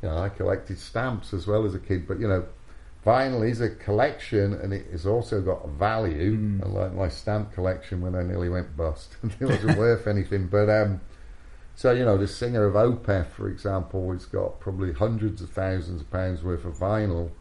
[0.02, 2.46] you know I collected stamps as well as a kid, but you know
[3.06, 6.38] vinyl is a collection and it has also got a value.
[6.38, 6.66] Mm.
[6.66, 10.48] Unlike my stamp collection when I nearly went bust, it wasn't worth anything.
[10.48, 11.02] But um,
[11.76, 16.02] so you know the singer of Opeth, for example, has got probably hundreds of thousands
[16.02, 17.32] of pounds worth of vinyl.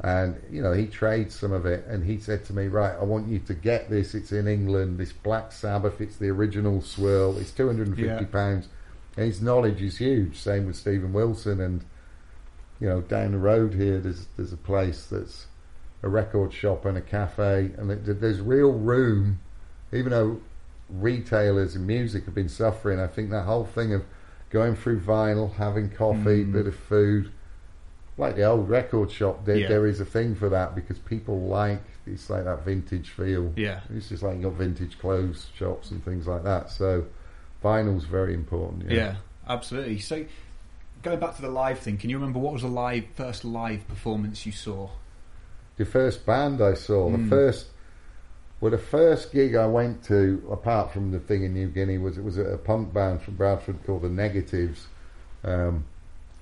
[0.00, 3.02] And you know he trades some of it, and he said to me, "Right, I
[3.02, 4.14] want you to get this.
[4.14, 4.98] It's in England.
[4.98, 6.00] This Black Sabbath.
[6.00, 7.36] It's the original swirl.
[7.38, 8.30] It's two hundred and fifty Yeah.
[8.30, 8.68] pounds."
[9.16, 10.38] And his knowledge is huge.
[10.38, 11.84] Same with Steven Wilson, and
[12.78, 15.46] you know down the road here, there's there's a place that's
[16.04, 19.40] a record shop and a cafe, and it, there's real room.
[19.92, 20.40] Even though
[20.88, 24.04] retailers and music have been suffering, I think that whole thing of
[24.50, 26.52] going through vinyl, having coffee, Mm.
[26.52, 27.30] bit of food,
[28.18, 29.68] like the old record shop, there, Yeah.
[29.68, 33.52] there is a thing for that because people like it's like that vintage feel.
[33.56, 36.70] yeah It's just like you got vintage clothes shops and things like that.
[36.70, 37.04] So
[37.62, 38.90] vinyl's very important.
[38.90, 39.16] Yeah,
[39.48, 39.98] absolutely.
[39.98, 40.24] So,
[41.02, 43.86] going back to the live thing, can you remember what was the live first live
[43.88, 44.88] performance you saw?
[45.76, 47.28] The first band I saw, the Mm.
[47.28, 47.66] first,
[48.60, 52.18] well, the first gig I went to, apart from the thing in New Guinea, was
[52.18, 54.88] it was a punk band from Bradford called the Negatives.
[55.44, 55.84] Um,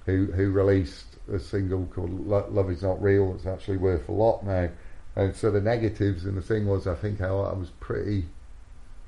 [0.07, 4.45] who who released a single called "Love Is Not Real." It's actually worth a lot
[4.45, 4.69] now.
[5.15, 8.27] And so the negatives and the thing was, I think I, I was pretty.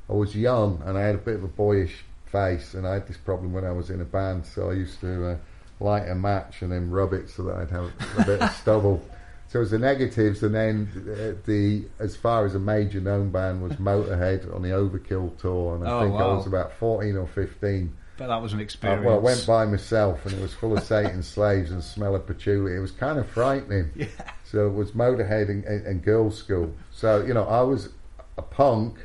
[0.09, 3.07] I was young and I had a bit of a boyish face, and I had
[3.07, 4.47] this problem when I was in a band.
[4.47, 5.37] So I used to uh,
[5.81, 9.03] light a match and then rub it so that I'd have a bit of stubble.
[9.49, 13.31] So it was the negatives, and then uh, the as far as a major known
[13.31, 17.17] band was Motorhead on the Overkill tour, and I Oh, think I was about fourteen
[17.17, 17.95] or fifteen.
[18.19, 19.05] But that was an Uh, experience.
[19.07, 22.27] well, I went by myself, and it was full of Satan slaves and smell of
[22.27, 22.75] patchouli.
[22.75, 23.91] It was kind of frightening.
[23.95, 24.07] Yeah.
[24.45, 26.73] So it was Motorhead and, and, and Girlschool.
[26.91, 27.91] So you know, I was
[28.37, 28.97] a punk,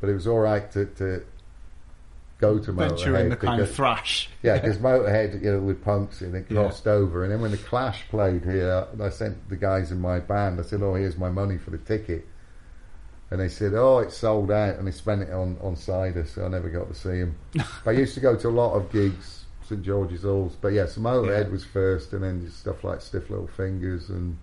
[0.00, 1.24] but it was all right to, to
[2.38, 4.28] go to Venture Motorhead in the kind of thrash.
[4.42, 6.56] yeah, because Motorhead, you know, with punks and it Yeah.
[6.62, 7.22] crossed over.
[7.24, 10.58] And then when the Clash played here, I sent the guys in my band.
[10.60, 12.26] I said, "Oh, here's my money for the ticket."
[13.32, 16.44] And they said, "Oh, it's sold out," and they spent it on on cider, so
[16.44, 17.34] I never got to see him.
[17.86, 20.54] I used to go to a lot of gigs, St George's Halls.
[20.60, 21.50] But yeah, so Motorhead Yeah.
[21.50, 24.36] was first, and then just stuff like Stiff Little Fingers and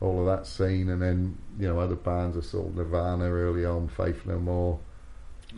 [0.00, 2.34] all of that scene, and then you know other bands.
[2.38, 4.78] I saw Nirvana early on, Faith No More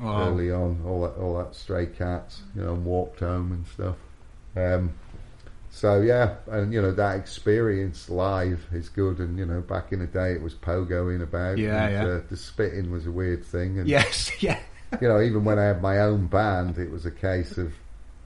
[0.01, 0.19] Wow.
[0.19, 3.97] early on, all that, all that stray cats, you know, and walked home and stuff.
[4.57, 4.95] Um,
[5.71, 9.19] so yeah, and you know that experience live is good.
[9.19, 11.59] And you know, back in the day, it was pogoing about.
[11.59, 12.15] Yeah, and, yeah.
[12.15, 14.59] Uh, the spitting was a weird thing, and Yes, yeah.
[15.01, 17.73] you know, even when I had my own band, it was a case of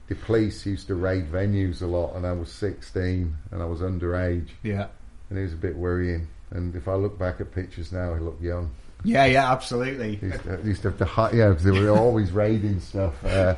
[0.07, 3.81] the police used to raid venues a lot, and I was 16 and I was
[3.81, 4.87] underage, Yeah.
[5.29, 6.27] and it was a bit worrying.
[6.51, 8.69] And if I look back at pictures now, I look young.
[9.03, 10.17] Yeah, yeah, absolutely.
[10.21, 13.23] used to, used to have to yeah, they were always raiding stuff.
[13.25, 13.55] Uh,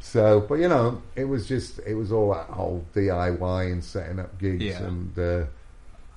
[0.00, 4.18] so, but you know, it was just it was all that whole DIY and setting
[4.18, 4.82] up gigs Yeah.
[4.84, 5.44] and uh,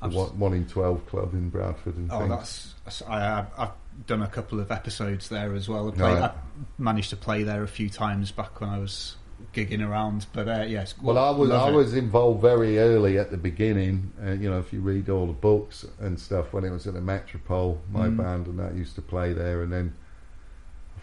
[0.08, 2.30] one, one in twelve club in Bradford and Oh, things.
[2.30, 5.88] that's, that's I, I've, I've done a couple of episodes there as well.
[5.90, 6.26] I, played, yeah.
[6.28, 6.32] I
[6.78, 9.16] managed to play there a few times back when I was
[9.54, 10.26] gigging around.
[10.34, 11.74] But uh, yes, Well, I was I it.
[11.74, 14.12] was involved very early at the beginning.
[14.26, 16.94] Uh, you know, if you read all the books and stuff, when it was at
[16.96, 18.18] the Metropole, my Mm.
[18.18, 19.62] band and that used to play there.
[19.62, 19.94] And then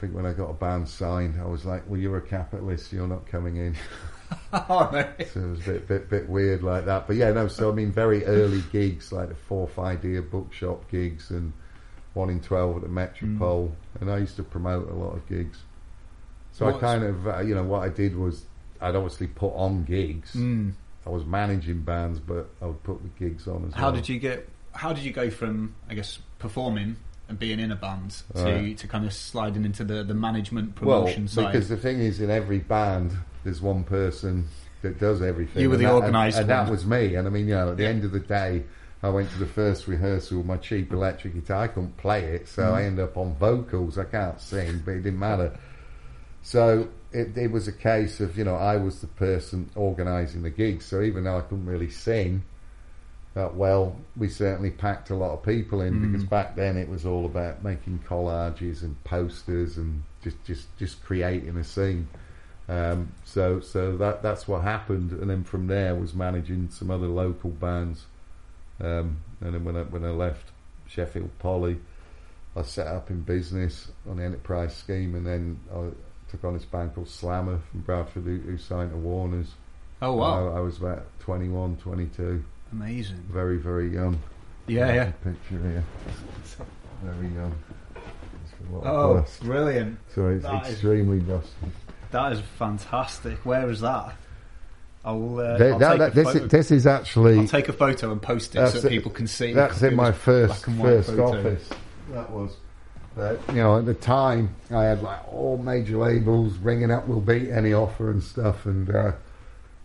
[0.00, 2.92] think when I got a band signed, I was like, "Well, you're a capitalist.
[2.92, 3.76] You're not coming in."
[4.52, 5.06] oh, no.
[5.32, 7.06] So it was a bit, bit, bit weird like that.
[7.06, 7.48] But yeah, no.
[7.48, 11.52] So I mean, very early gigs like the fourth idea bookshop gigs and
[12.14, 15.58] one in twelve at the Metropole, and I used to promote a lot of gigs.
[16.52, 18.44] So I kind of, uh, you know, what I did was
[18.80, 20.32] I'd obviously put on gigs.
[20.34, 20.72] Mm.
[21.06, 23.90] I was managing bands, but I would put the gigs on as How well.
[23.92, 24.48] How did you get?
[24.72, 26.96] How did you go from I guess performing
[27.30, 28.76] and being in a band to Right.
[28.76, 31.52] to kind of sliding into the the management Well, promotion side?
[31.52, 33.12] because the thing is, in every band,
[33.44, 34.48] there's one person
[34.82, 35.62] that does everything.
[35.62, 37.14] You were and the that- and- organised and, that was me.
[37.14, 37.90] And I mean, you know, at the Yeah.
[37.90, 38.64] end of the day,
[39.02, 41.62] I went to the first rehearsal with my cheap electric guitar.
[41.62, 42.72] I couldn't play it, so Mm.
[42.74, 43.96] I ended up on vocals.
[43.96, 45.52] I can't sing, but it didn't matter.
[46.42, 50.50] So it, it was a case of you know I was the person organising the
[50.50, 50.84] gigs.
[50.86, 52.42] So even though I couldn't really sing
[53.34, 56.12] that well, we certainly packed a lot of people in Mm.
[56.12, 61.02] because back then it was all about making collages and posters and just just just
[61.04, 62.08] creating a scene.
[62.68, 67.06] Um, so so that that's what happened, and then from there was managing some other
[67.08, 68.06] local bands.
[68.80, 70.50] Um, and then when I when I left
[70.86, 71.78] Sheffield Poly,
[72.56, 75.90] I set up in business on the enterprise scheme, and then I
[76.30, 79.54] took on this band called Slammer from Bradford, who, who signed to Warner's.
[80.02, 83.22] oh wow, I, I was about 21, 22, amazing.
[83.30, 84.18] very very young.
[84.66, 85.12] Yeah, yeah.
[85.24, 85.84] Picture here,
[87.02, 87.54] very young.
[87.94, 89.42] It's got a lot of Oh, dust.
[89.42, 89.98] brilliant!
[90.14, 91.50] So it's that is- extremely dusty.
[92.10, 93.38] That is fantastic.
[93.44, 94.14] Where is that?
[95.04, 96.44] I'll, uh, Th- I'll that- take that- a this, photo.
[96.44, 98.88] is, this is actually I'll take a photo and post it so it.
[98.90, 99.52] people can see.
[99.54, 101.38] That's in my first black and white first photo.
[101.38, 101.68] office.
[102.12, 102.56] That was.
[103.16, 107.20] But, you know, at the time, I had like all major labels ringing up, "We'll
[107.20, 109.12] beat any offer" and stuff, and uh,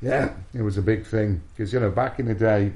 [0.01, 2.73] yeah, it was a big thing because you know back in the day,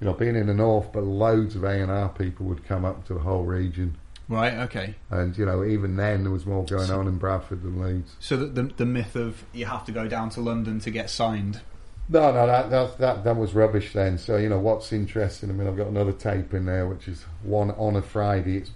[0.00, 2.84] you know, being in the north, but loads of A and R people would come
[2.84, 3.96] up to the whole region,
[4.28, 4.54] Right.
[4.54, 4.94] Okay.
[5.10, 8.16] and you know, even then there was more going on in Bradford than Leeds.
[8.18, 11.10] So the, the the myth of you have to go down to London to get
[11.10, 11.60] signed.
[12.08, 14.18] No, no, that, that that that was rubbish then.
[14.18, 15.50] So you know what's interesting?
[15.50, 18.56] I mean, I've got another tape in there, which is one on a Friday.
[18.58, 18.70] It's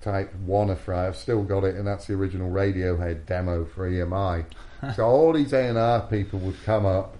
[0.00, 1.08] type one a Friday.
[1.08, 4.44] I've still got it, and that's the original Radiohead demo for EMI.
[4.96, 7.16] so all these A and R people would come up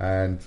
[0.00, 0.40] and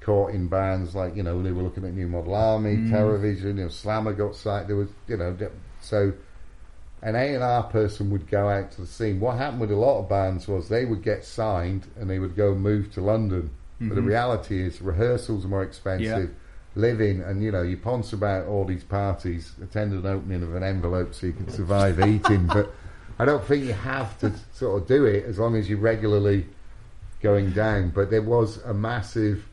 [0.00, 2.90] caught in bands like you know they were looking at New Model Army, Mm.
[2.90, 4.68] Terrorvision, you know Slammer got signed.
[4.68, 5.36] There was you know
[5.80, 6.12] so
[7.02, 9.20] an A and R person would go out to the scene.
[9.20, 12.34] What happened with a lot of bands was they would get signed and they would
[12.36, 13.50] go move to London.
[13.80, 14.06] But the Mhm.
[14.06, 16.30] reality is rehearsals are more expensive.
[16.74, 20.62] Living and you know you ponce about all these parties, attend an opening of an
[20.62, 22.46] envelope so you can survive eating.
[22.52, 22.72] But
[23.18, 26.46] I don't think you have to sort of do it as long as you're regularly
[27.20, 27.90] going down.
[27.90, 29.48] But there was a massive,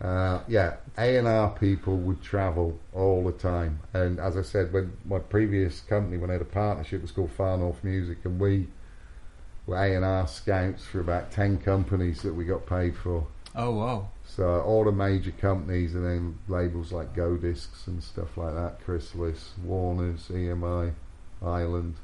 [0.00, 3.80] uh, yeah, A and R people would travel all the time.
[3.92, 7.32] And as I said, when my previous company, when I had a partnership, was called
[7.32, 8.68] Far North Music, and we
[9.66, 13.26] were A and R scouts for about ten companies that we got paid for.
[13.54, 14.08] Oh wow!
[14.26, 18.80] So all the major companies, and then labels like Go Discs and stuff like that,
[18.84, 20.92] Chrysalis, Warner's, EMI,
[21.42, 21.96] Island.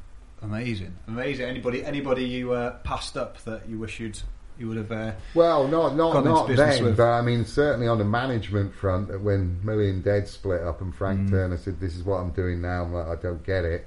[0.42, 1.46] Amazing, amazing.
[1.46, 4.18] Anybody, anybody you uh, passed up that you wish you'd
[4.58, 4.92] you would have?
[4.92, 6.96] Uh, well, not not not then, with?
[6.96, 9.20] but I mean certainly on the management front.
[9.22, 11.30] When Million Dead split up and Frank Mm.
[11.30, 13.86] Turner said, "This is what I'm doing now," I'm like, "I don't get it."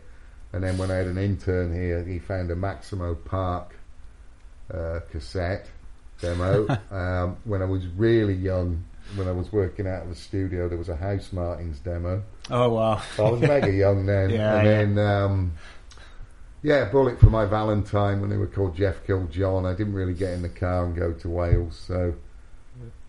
[0.53, 3.75] And then when I had an intern here, he found a Maximo Park
[4.73, 5.69] uh, cassette
[6.21, 6.67] demo.
[6.91, 8.83] um, when I was really young,
[9.15, 12.23] when I was working out of the studio, there was a Housemartins demo.
[12.49, 13.01] oh wow!
[13.19, 14.29] I was mega young then.
[14.29, 15.51] Yeah, and then, um,
[16.65, 19.65] yeah, Bullet for My Valentine when they were called Jeff Killed John.
[19.67, 21.79] I didn't really get in the car and go to Wales.
[21.87, 22.15] So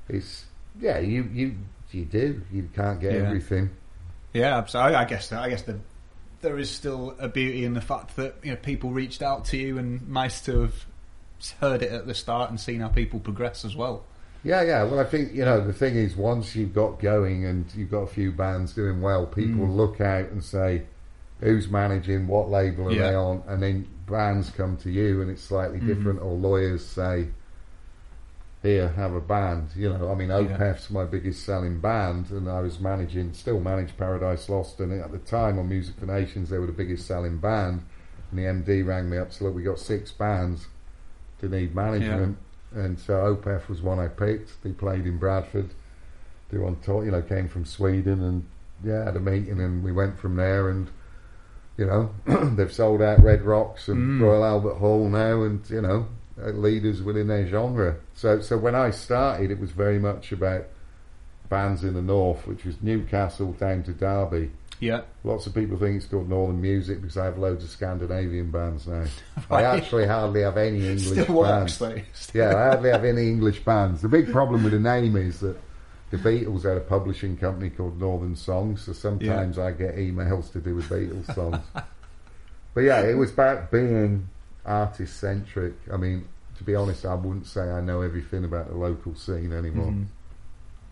[0.09, 0.45] it's,
[0.79, 1.55] yeah, you, you,
[1.91, 2.43] you do.
[2.53, 3.21] You can't get Yeah.
[3.21, 3.71] everything.
[4.35, 4.97] Yeah, absolutely.
[4.97, 5.79] I guess I guess the,
[6.43, 9.57] there is still a beauty in the fact that you know people reached out to
[9.57, 10.75] you, and nice to have
[11.61, 14.05] heard it at the start and seen how people progress as well.
[14.45, 14.83] Yeah, yeah.
[14.85, 18.03] Well, I think, you know, the thing is, once you've got going and you've got
[18.03, 19.75] a few bands doing well, people Mm.
[19.77, 20.83] look out and say,
[21.41, 23.11] who's managing, what label are Yeah.
[23.11, 23.43] they on?
[23.47, 25.87] And then bands come to you and it's slightly Mhm.
[25.87, 27.29] different, or lawyers say,
[28.63, 29.69] here, have a band.
[29.77, 30.41] You know, I mean, Yeah.
[30.41, 35.13] Opeth's my biggest selling band, and I was managing, still manage Paradise Lost, and at
[35.13, 37.83] the time on Music for Nations, they were the biggest selling band.
[38.31, 40.67] And the MD rang me up, so look, we got six bands
[41.41, 42.39] to need management.
[42.75, 44.63] And so Opeth was one I picked.
[44.65, 45.71] They played in Bradford.
[46.51, 48.45] They were on tour, you know, came from Sweden, and
[48.83, 50.69] yeah, had a meeting, and we went from there.
[50.69, 50.89] And
[51.77, 52.11] you know,
[52.57, 54.23] they've sold out Red Rocks and Mm.
[54.23, 56.07] Royal Albert Hall now, and you know,
[56.43, 57.97] uh, leaders within their genre.
[58.15, 60.65] So, so when I started, it was very much about
[61.49, 64.51] bands in the north, which was Newcastle down to Derby.
[64.79, 68.51] Yeah, Lots of people think it's called Northern Music because I have loads of Scandinavian
[68.51, 69.05] bands now.
[69.51, 71.81] I actually hardly have any English still bands.
[71.81, 72.31] works.
[72.35, 74.03] Yeah, I hardly have any English bands.
[74.03, 75.57] The big problem with the name is that
[76.11, 80.61] the Beatles had a publishing company called Northern Songs, so sometimes I get emails to
[80.61, 81.65] do with Beatles songs.
[82.75, 84.29] but yeah, it was about being
[84.65, 85.75] artist centric.
[85.93, 86.27] I mean,
[86.59, 89.93] to be honest, I wouldn't say I know everything about the local scene anymore.
[89.93, 90.07] Mhm.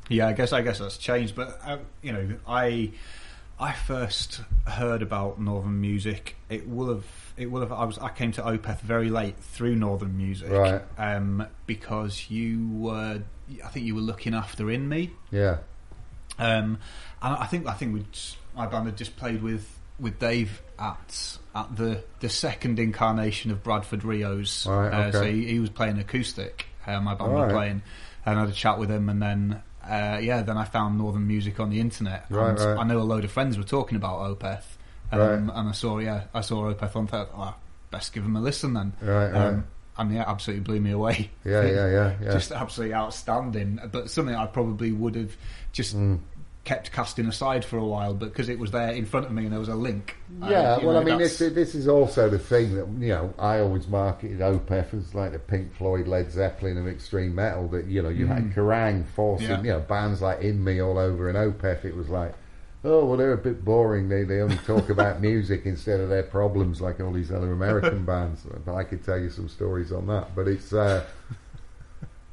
[0.08, 2.90] Yeah, I guess I guess that's changed, but uh, you know, I
[3.58, 6.36] I first heard about Northern music.
[6.48, 7.72] It will have it will have.
[7.72, 10.82] I was I came to Opeth very late through Northern music, Right.
[10.98, 13.22] Um, because you were
[13.64, 15.58] I think you were looking after In Me, Yeah,
[16.38, 16.78] um,
[17.22, 18.04] and I think I think we
[18.56, 23.62] my band had just played with with Dave at at the the second incarnation of
[23.62, 24.66] Bradford Rios.
[24.66, 26.66] Right, uh, so he, he was playing acoustic.
[26.86, 27.82] Uh, my band was playing,
[28.26, 31.26] and I had a chat with him, and then uh, yeah, then I found Northern
[31.26, 32.26] music on the internet.
[32.30, 32.78] Right, and right.
[32.78, 34.62] I know a load of friends were talking about Opeth,
[35.12, 35.32] um, Right.
[35.58, 37.06] and I saw yeah, I saw Opeth on.
[37.06, 37.54] Thought, oh,
[37.90, 38.92] best give them a listen then.
[39.02, 39.34] right, right.
[39.48, 39.64] Um,
[39.96, 41.30] and yeah, absolutely blew me away.
[41.44, 42.32] yeah, yeah, yeah, yeah.
[42.32, 45.36] Just absolutely outstanding, but something I probably would have
[45.72, 46.18] just Mm.
[46.64, 49.42] Kept casting aside for a while, but because it was there in front of me
[49.44, 50.16] and there was a link.
[50.42, 53.10] uh, Yeah, well, know, I mean, that's- this this is also the thing that you
[53.12, 57.68] know I always marketed Opeth as like the Pink Floyd, Led Zeppelin of extreme metal.
[57.68, 58.54] That you know you had Mm.
[58.54, 59.62] Kerrang forcing Yeah.
[59.62, 62.32] you know bands like In Me all over, and Opeth it was like,
[62.82, 64.08] oh well, they're a bit boring.
[64.08, 68.04] They they only talk about music instead of their problems like all these other American
[68.06, 68.40] bands.
[68.64, 70.34] But I could tell you some stories on that.
[70.34, 70.72] But it's.
[70.72, 71.04] Uh,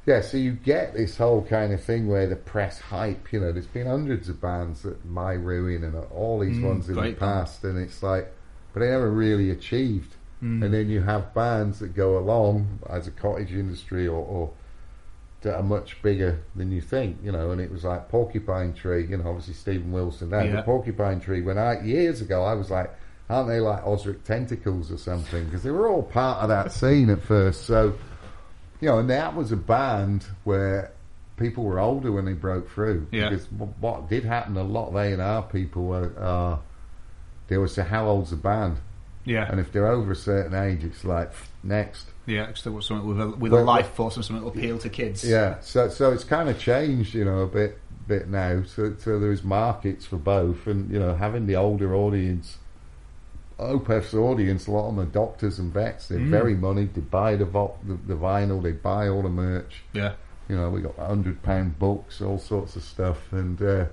[0.06, 3.52] yeah, so you get this whole kind of thing where the press hype, you know,
[3.52, 7.12] there's been hundreds of bands that My Ruin and all these Mm, ones in the
[7.12, 8.32] past, and it's like,
[8.72, 10.16] but they never really achieved.
[10.42, 10.64] Mm.
[10.64, 14.50] And then you have bands that go along as a cottage industry or, or
[15.42, 17.50] that are much bigger than you think, you know.
[17.52, 20.30] And it was like Porcupine Tree, you know, obviously Steven Wilson.
[20.30, 20.56] Now, Yeah.
[20.56, 22.90] the Porcupine Tree, when I years ago, I was like,
[23.30, 25.44] aren't they like Ozric Tentacles or something?
[25.44, 27.64] Because they were all part of that scene at first.
[27.66, 27.94] So,
[28.82, 30.90] you know, and that was a band where
[31.38, 33.06] people were older when they broke through.
[33.10, 33.30] Yeah.
[33.30, 33.46] Because
[33.80, 36.58] what did happen, a lot of A and R people were, uh,
[37.48, 38.76] they would say, how old's the band?
[39.24, 42.06] yeah, And if they're over a certain age, it's like next.
[42.26, 44.88] yeah, still was something with a with a life force and something to appeal to
[44.88, 45.22] kids.
[45.24, 47.78] Yeah, so so it's kind of changed, you know, a bit
[48.08, 48.64] bit now.
[48.64, 52.58] So so there's markets for both, and you know, having the older audience,
[53.62, 56.08] Opeth's audience, a lot of them are doctors and vets.
[56.08, 56.30] They're Mm.
[56.30, 56.84] very money.
[56.92, 59.82] They buy the, vo- the the vinyl, they buy all the merch.
[59.92, 60.12] yeah,
[60.48, 63.84] You know, we got hundred pound books, all sorts of stuff, and uh,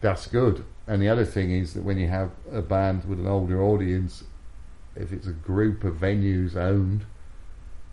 [0.00, 0.64] that's good.
[0.86, 4.24] And the other thing is that when you have a band with an older audience,
[4.94, 7.04] if it's a group of venues owned,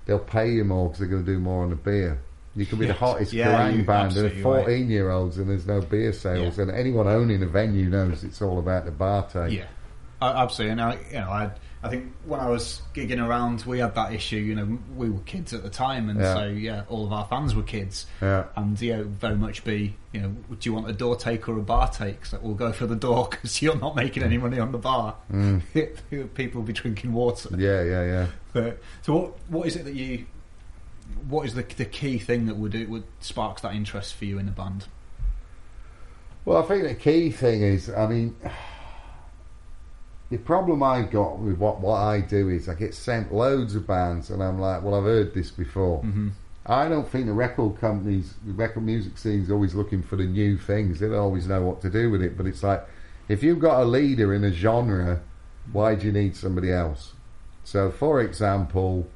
[0.06, 2.20] they'll pay you more because they're going to do more on the beer.
[2.56, 4.66] You could be the hottest Yeah, Kerrang band and absolutely right.
[4.66, 6.58] 14 year olds and there's no beer sales.
[6.58, 6.64] Yeah.
[6.66, 9.54] And anyone owning a venue knows it's all about the bar take.
[9.58, 9.66] Yeah,
[10.32, 10.72] absolutely.
[10.74, 11.52] And I, you know, I,
[11.84, 14.38] I think when I was gigging around, we had that issue.
[14.38, 16.34] You know, we were kids at the time, and Yeah.
[16.34, 18.06] so yeah, all of our fans were kids.
[18.22, 18.46] Yeah.
[18.56, 21.50] And yeah, it would very much be, you know, do you want a door take
[21.50, 22.26] or a bar take?
[22.26, 25.16] So we'll go for the door because you're not making any money on the bar.
[26.36, 27.50] People will be drinking water.
[27.50, 27.60] Mm.
[27.60, 28.28] Yeah, yeah, yeah.
[28.54, 30.26] But, so what what is it that you?
[31.28, 34.40] What is the the key thing that would it would sparks that interest for you
[34.40, 34.86] in the band?
[36.46, 38.36] Well, I think the key thing is, I mean,
[40.34, 43.86] the problem I've got with what, what I do is I get sent loads of
[43.86, 46.00] bands, and I'm like, well, I've heard this before.
[46.02, 46.30] Mm-hmm.
[46.66, 50.58] I don't think the record companies, the record music scene's always looking for the new
[50.58, 51.00] things.
[51.00, 52.36] They don't always know what to do with it.
[52.36, 52.84] But it's like,
[53.30, 55.22] if you've got a leader in a genre,
[55.72, 57.14] why do you need somebody else?
[57.64, 59.08] So, for example,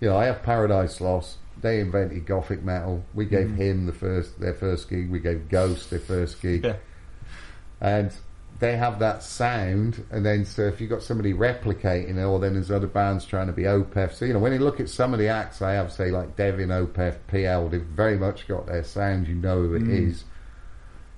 [0.00, 1.36] you know, I have Paradise Lost.
[1.60, 3.04] They invented gothic metal.
[3.14, 5.08] We gave him the first their first gig.
[5.08, 6.76] We gave Ghost their first gig Yeah.
[7.80, 8.12] and
[8.62, 10.04] they have that sound.
[10.12, 13.48] And then, so if you've got somebody replicating it, or then there's other bands trying
[13.48, 14.14] to be Opeth.
[14.14, 16.36] So, you know, when you look at some of the acts I have, say like
[16.36, 19.26] Devin, Opeth, PL, they've very much got their sound.
[19.26, 20.08] You know who it mm.
[20.08, 20.22] is.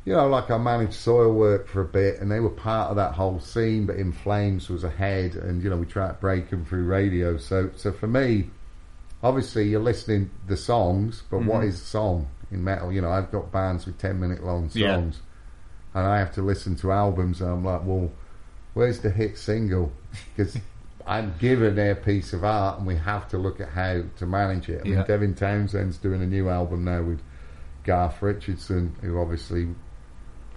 [0.07, 3.12] You know, like I managed Soilwork for a bit, and they were part of that
[3.12, 3.84] whole scene.
[3.84, 7.36] But In Flames was ahead, and you know we tried to break them through radio.
[7.36, 8.49] So, so for me,
[9.22, 11.68] obviously you're listening the songs, but what mm-hmm.
[11.68, 12.90] is a song in metal?
[12.90, 15.11] You know, I've got bands with ten minute long songs, Yeah.
[15.95, 18.11] And I have to listen to albums, and I'm like, well,
[18.74, 19.92] where's the hit single?
[20.36, 20.57] Because
[21.07, 24.68] I'm given a piece of art, and we have to look at how to manage
[24.68, 24.80] it.
[24.80, 25.05] I mean, Yeah.
[25.05, 27.20] Devin Townsend's doing a new album now with
[27.84, 29.68] Garth Richardson, who obviously.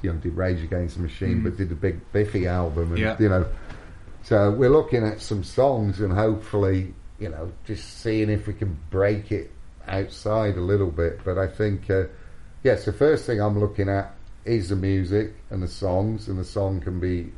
[0.03, 3.15] You know, did Rage Against the Machine, but did the big Biffy album, and Yeah.
[3.17, 3.47] you know,
[4.21, 8.77] so we're looking at some songs and hopefully, you know, just seeing if we can
[8.91, 9.49] break it
[9.87, 11.21] outside a little bit.
[11.25, 12.03] But I think, uh,
[12.63, 14.13] yes, the first thing I'm looking at
[14.47, 17.31] is the music and the songs, and the song can be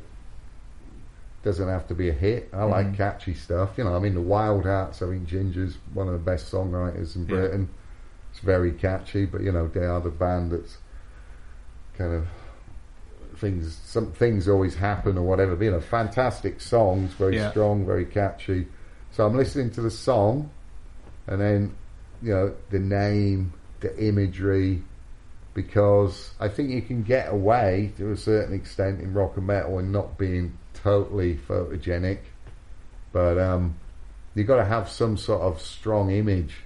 [1.42, 2.50] doesn't have to be a hit.
[2.52, 2.96] I like mm-hmm.
[2.96, 3.70] catchy stuff.
[3.78, 5.00] You know, I mean, the Wild Hearts.
[5.00, 7.28] I think Ginger's one of the best songwriters in Yeah.
[7.28, 7.68] Britain.
[8.30, 10.78] It's very catchy, but you know, they are the band that's
[11.96, 12.28] kind of
[13.38, 13.78] things.
[13.84, 15.56] Some things always happen or whatever.
[15.56, 17.50] But, you know, fantastic songs, very Yeah.
[17.50, 18.68] strong, very catchy.
[19.12, 20.50] So I'm listening to the song,
[21.26, 21.74] and then
[22.22, 24.82] you know the name, the imagery,
[25.54, 29.78] because I think you can get away to a certain extent in rock and metal
[29.78, 32.18] and not being totally photogenic,
[33.12, 33.76] but um,
[34.34, 36.56] you got to have some sort of strong image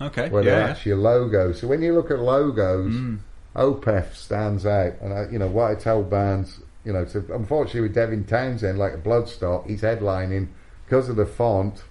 [0.00, 0.28] Okay.
[0.28, 0.50] where yeah.
[0.50, 0.70] they're yeah.
[0.70, 1.52] actually a logo.
[1.52, 3.18] So when you look at logos, Mm.
[3.56, 7.80] Opeth stands out, and I, you know what I tell bands, you know, to, unfortunately
[7.80, 10.48] with Devin Townsend, like Bloodstock, he's headlining
[10.84, 11.82] because of the font.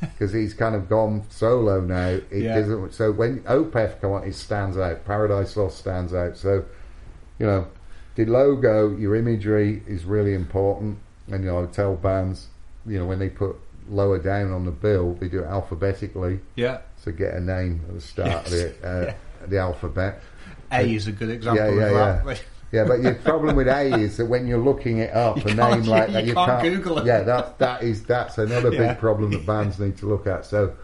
[0.00, 2.08] Because he's kind of gone solo now.
[2.08, 2.60] It Yeah.
[2.60, 5.04] doesn't, so when Opeth come on, it stands out.
[5.04, 6.36] Paradise Lost stands out.
[6.36, 6.64] So,
[7.38, 7.66] you know,
[8.14, 10.98] the logo, your imagery is really important.
[11.30, 12.46] And you know, I tell bands,
[12.86, 13.56] you know, when they put
[13.88, 16.40] lower down on the bill, they do it alphabetically.
[16.56, 16.78] Yeah.
[17.02, 19.14] So get a name at the start of the, uh,
[19.48, 20.20] the alphabet.
[20.72, 22.42] A is a good example Yeah, yeah, of that.
[22.70, 25.54] Yeah, but your problem with A is that when you're looking it up, You a
[25.54, 27.06] name like you that, you can't can't, Google it.
[27.06, 28.88] Yeah, that that is that's another Yeah.
[28.88, 30.44] big problem that bands need to look at.
[30.44, 30.74] So,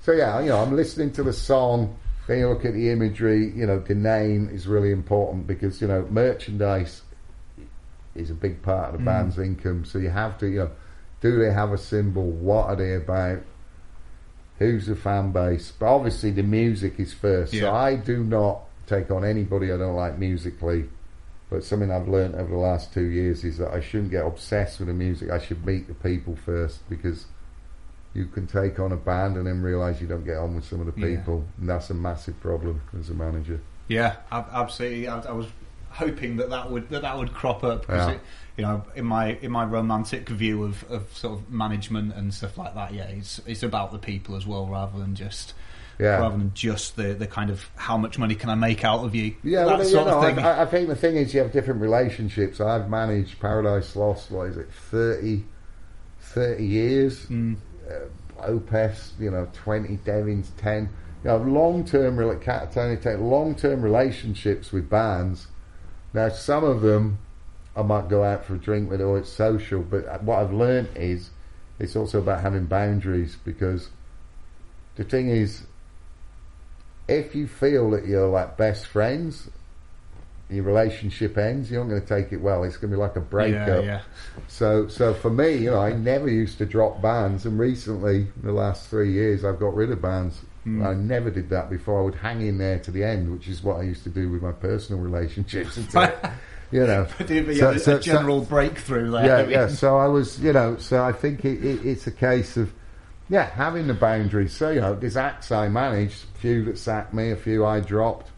[0.00, 1.96] so yeah, you know, I'm listening to the song.
[2.26, 3.52] Then you look at the imagery.
[3.54, 7.02] You know, the name is really important because you know merchandise
[8.14, 9.04] is a big part of the Mm.
[9.04, 9.84] band's income.
[9.84, 10.70] So you have to, you know,
[11.20, 12.24] do they have a symbol?
[12.30, 13.40] What are they about?
[14.60, 15.72] Who's the fan base?
[15.78, 17.52] But obviously, the music is first.
[17.52, 20.84] So I do not take on anybody I don't like musically.
[21.50, 24.78] But something I've learned over the last two years is that I shouldn't get obsessed
[24.78, 25.30] with the music.
[25.30, 27.26] I should meet the people first because
[28.14, 30.80] you can take on a band and then realise you don't get on with some
[30.80, 31.16] of the Yeah.
[31.16, 33.60] people, and that's a massive problem as a manager.
[33.88, 35.08] Yeah, absolutely.
[35.08, 35.46] I, I was
[35.90, 38.14] hoping that that would that, that would crop up because Yeah.
[38.14, 38.20] it,
[38.56, 42.56] you know, in my in my romantic view of, of sort of management and stuff
[42.56, 45.52] like that, yeah, it's it's about the people as well rather than just
[45.98, 46.18] Yeah.
[46.18, 49.14] rather than just the the kind of how much money can I make out of
[49.14, 50.44] you, Yeah, that well, sort you know, of thing.
[50.44, 52.60] I, I think the thing is you have different relationships.
[52.60, 55.44] I've managed Paradise Lost, what is it, 30,
[56.20, 57.26] 30 years.
[57.26, 57.56] Mm.
[57.88, 58.06] Uh,
[59.18, 60.88] you know, 20, Devin's 10.
[61.22, 65.46] You know, long-term, rela- Katatonia take long-term relationships with bands.
[66.12, 67.18] Now, some of them
[67.76, 70.90] I might go out for a drink with or it's social, but what I've learned
[70.94, 71.30] is
[71.78, 73.88] it's also about having boundaries because
[74.96, 75.62] the thing is,
[77.08, 79.48] if you feel that you're like best friends,
[80.50, 82.64] your relationship ends, you're not going to take it well.
[82.64, 83.66] It's going to be like a breakup.
[83.68, 84.00] Yeah, yeah.
[84.48, 88.52] So, so for me, you know, I never used to drop bands, and recently, the
[88.52, 90.40] last three years, I've got rid of bands.
[90.66, 90.86] Mm.
[90.86, 92.00] I never did that before.
[92.00, 94.30] I would hang in there to the end, which is what I used to do
[94.30, 95.76] with my personal relationships.
[95.78, 96.10] Until,
[96.72, 99.26] you know, But So- a, so- a general breakthrough there.
[99.26, 99.68] yeah, I mean, yeah.
[99.68, 102.72] So I was, you know, so I think it, it, it's a case of,
[103.28, 104.52] yeah, having the boundaries.
[104.52, 107.80] So you know, there's acts I managed, a few that sacked me, a few I
[107.80, 108.30] dropped.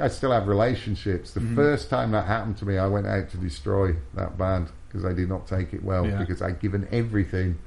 [0.00, 1.30] I still have relationships.
[1.32, 1.54] The Mm-hmm.
[1.56, 5.12] first time that happened to me, I went out to destroy that band because I
[5.12, 6.18] did not take it well Yeah.
[6.18, 7.58] because I'd given everything.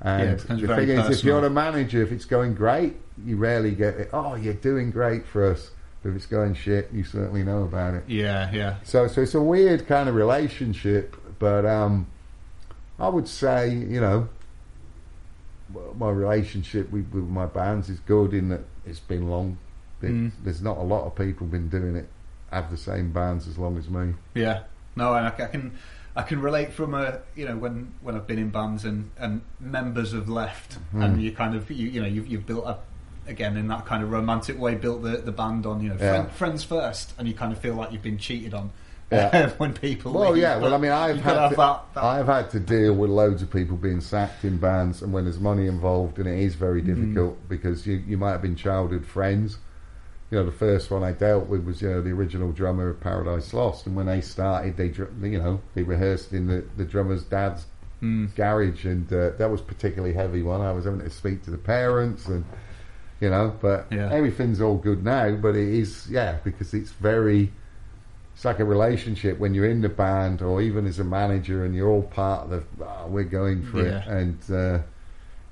[0.00, 3.72] And becomes the thing is, if you're a manager, if it's going great, you rarely
[3.72, 4.10] get it.
[4.12, 5.70] Oh, you're doing great for us.
[6.02, 8.04] But if it's going shit, you certainly know about it.
[8.06, 8.76] yeah, yeah.
[8.84, 12.06] So, so it's a weird kind of relationship, but um,
[12.98, 14.28] I would say, you know,
[15.96, 19.58] my relationship with, with my bands is good in that it's been long.
[20.02, 20.32] It- Mm.
[20.44, 22.08] There's not a lot of people been doing it,
[22.50, 24.12] have the same bands as long as me.
[24.34, 24.64] Yeah,
[24.96, 25.72] no, and I, I can
[26.14, 29.40] I can relate from a you know when when I've been in bands and and
[29.60, 31.02] members have left Hmm.
[31.02, 32.84] and you kind of you you know you've you've built up
[33.26, 36.10] again in that kind of romantic way built the the band on you know Yeah.
[36.10, 38.70] friend, friends first and you kind of feel like you've been cheated on
[39.10, 39.50] Yeah.
[39.58, 40.56] when people Well, leave, yeah.
[40.58, 43.50] Well, I mean, I've had to, that, that I've had to deal with loads of
[43.50, 46.86] people being sacked in bands, and when there's money involved, and it is very Mm.
[46.86, 49.58] difficult because you you might have been childhood friends.
[50.30, 52.98] You know, the first one I dealt with was you know the original drummer of
[53.00, 54.86] Paradise Lost, and when they started, they
[55.28, 57.66] you know they rehearsed in the the drummer's dad's
[58.02, 58.34] Mm.
[58.34, 60.60] garage, and uh, that was particularly heavy one.
[60.60, 62.44] I was having to speak to the parents, and
[63.20, 64.10] you know, but Yeah.
[64.12, 65.30] everything's all good now.
[65.36, 67.52] But it is, yeah, because it's very.
[68.34, 71.74] It's like a relationship when you're in the band, or even as a manager, and
[71.74, 72.84] you're all part of the.
[72.84, 74.82] "Oh, we're going for it, and uh,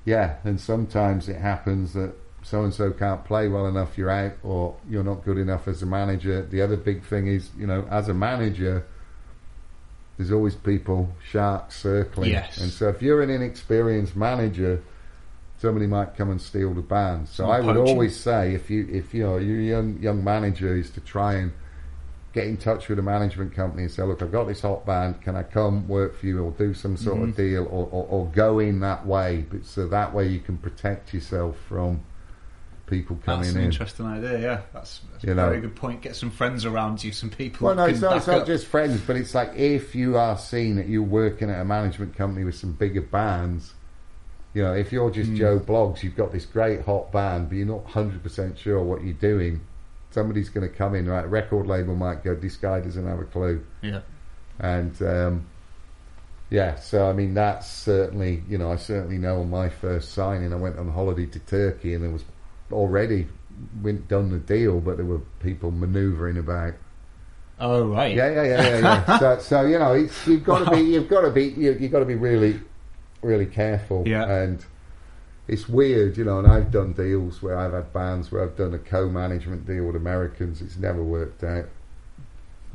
[0.05, 2.13] yeah, and sometimes it happens that
[2.43, 5.81] so and so can't play well enough, you're out, or you're not good enough as
[5.81, 6.41] a manager.
[6.41, 8.85] The other big thing is, you know, as a manager,
[10.17, 12.31] there's always people, sharks circling.
[12.31, 12.57] Yes.
[12.57, 14.83] And so if you're an inexperienced manager,
[15.57, 17.29] somebody might come and steal the band.
[17.29, 20.23] So Some I would always say, if you if you know you're a young young
[20.23, 21.53] manager, is to try and
[22.33, 25.21] get in touch with a management company and say, look, I've got this hot band.
[25.21, 27.29] Can I come work for you or do some sort Mm-hmm.
[27.29, 29.45] of deal or, or, or go in that way?
[29.49, 32.03] But so that way you can protect yourself from
[32.87, 33.65] people coming That's an in.
[33.65, 34.39] interesting idea.
[34.39, 35.47] Yeah, that's, that's a know.
[35.49, 36.01] very good point.
[36.01, 37.67] Get some friends around you, some people.
[37.67, 40.75] Well, no, it's not, it's not just friends, but it's like if you are seen
[40.77, 43.73] that you're working at a management company with some bigger bands,
[44.53, 45.37] you know, if you're just Mm.
[45.37, 49.13] Joe Bloggs, you've got this great hot band, but you're not 100% sure what you're
[49.13, 49.61] doing,
[50.13, 51.25] somebody's going to come in, right?
[51.25, 53.63] A record label might go, this guy doesn't have a clue.
[53.81, 54.01] Yeah,
[54.59, 55.45] And, um,
[56.49, 60.53] yeah, so I mean, that's certainly, you know, I certainly know on my first signing,
[60.53, 62.23] I went on holiday to Turkey and there was
[62.71, 63.27] already,
[63.81, 66.73] we'd done the deal, but there were people manoeuvring about.
[67.59, 68.15] Oh right.
[68.15, 69.03] Yeah, yeah, yeah, yeah.
[69.07, 69.19] yeah.
[69.19, 70.71] so, so you know, it's, you've got to Wow.
[70.77, 72.59] be, you've got to be, you, you've got to be really,
[73.21, 74.03] really careful.
[74.07, 74.27] Yeah.
[74.29, 74.63] And
[75.47, 76.39] it's weird, you know.
[76.39, 79.95] And I've done deals where I've had bands where I've done a co-management deal with
[79.95, 80.61] Americans.
[80.61, 81.65] It's never worked out.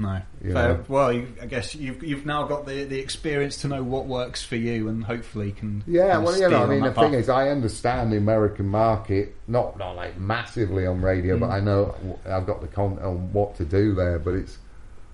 [0.01, 0.23] No.
[0.43, 0.85] You know.
[0.87, 4.45] well, you, I guess you've you've now got the, the experience to know what works
[4.45, 5.83] for you, and hopefully can.
[5.89, 8.17] Yeah, kind of well, you know, I mean, the that thing is, I understand the
[8.17, 11.53] American market, not not like massively on radio, but Mm.
[11.53, 14.21] I know I've got the con on what to do there.
[14.21, 14.59] But it's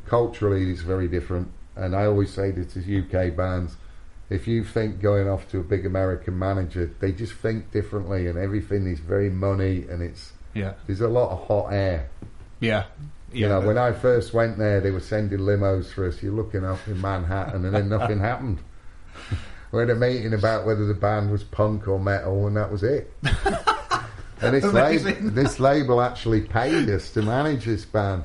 [0.07, 1.49] culturally, it's very different.
[1.77, 3.77] And I always say this to UK bands:
[4.31, 8.39] if you think going off to a big American manager, they just think differently, and
[8.39, 12.09] everything is very money, and it's yeah, there's a lot of hot air.
[12.61, 12.85] yeah,
[13.33, 16.23] You know, when I first went there, they were sending limos for us.
[16.23, 18.59] You're looking up in Manhattan, and then nothing happened.
[19.73, 22.85] We had a meeting about whether the band was punk or metal, and that was
[22.85, 23.13] it.
[24.41, 28.23] and this, lab- this label actually paid us to manage this band.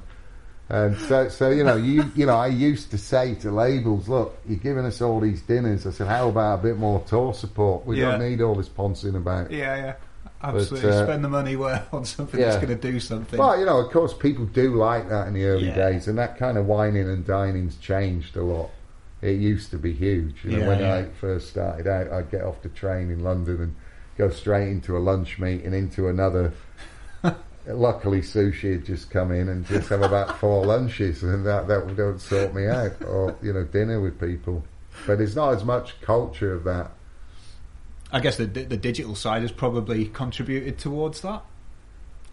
[0.72, 4.38] And so, so you know, you you know, I used to say to labels, "Look,
[4.48, 7.86] you're giving us all these dinners." I said, "How about a bit more tour support?
[7.88, 8.12] We Yeah.
[8.12, 9.94] don't need all this poncing about." yeah, yeah.
[10.42, 12.52] Absolutely, uh, spend the money where on something yeah.
[12.52, 13.38] that's going to do something.
[13.40, 15.76] Well, you know, of course, people do like that in the early Yeah.
[15.76, 18.70] days, and that kind of whining and dining's changed a lot.
[19.22, 20.46] It used to be huge.
[20.46, 20.84] You know, when.
[20.84, 23.76] I first started out, I'd get off the train in London and
[24.18, 26.54] go straight into a lunch meeting, into another.
[27.70, 31.86] Luckily, sushi had just come in and just have about four lunches, and that that
[31.86, 34.64] would sort me out, or you know, dinner with people.
[35.06, 36.92] But there's not as much culture of that.
[38.12, 41.44] I guess the the digital side has probably contributed towards that,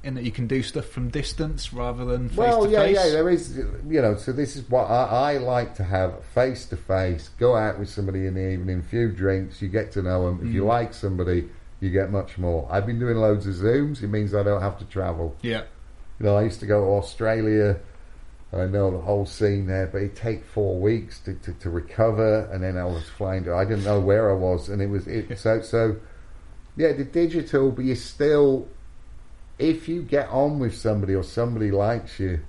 [0.03, 3.09] in that you can do stuff from distance rather than face Well, to yeah, yeah,
[3.11, 6.77] there is, you know, so this is what I, I like to have face to
[6.77, 10.47] face, go out with somebody in the evening, few drinks, you get to know them.
[10.49, 10.69] If you Mm.
[10.69, 11.49] like somebody,
[11.87, 12.69] you get much more.
[12.71, 15.37] I've been doing loads of Zooms, it means I don't have to travel.
[15.43, 15.63] Yeah,
[16.19, 17.79] You know, I used to go to Australia
[18.53, 22.49] I know the whole scene there, but it take four weeks to, to, to recover,
[22.53, 23.45] and then I was flying.
[23.45, 25.97] To, I didn't know where I was, and it was it, so so.
[26.77, 28.69] Yeah, the digital, but you still,
[29.59, 32.41] if you get on with somebody or somebody likes you,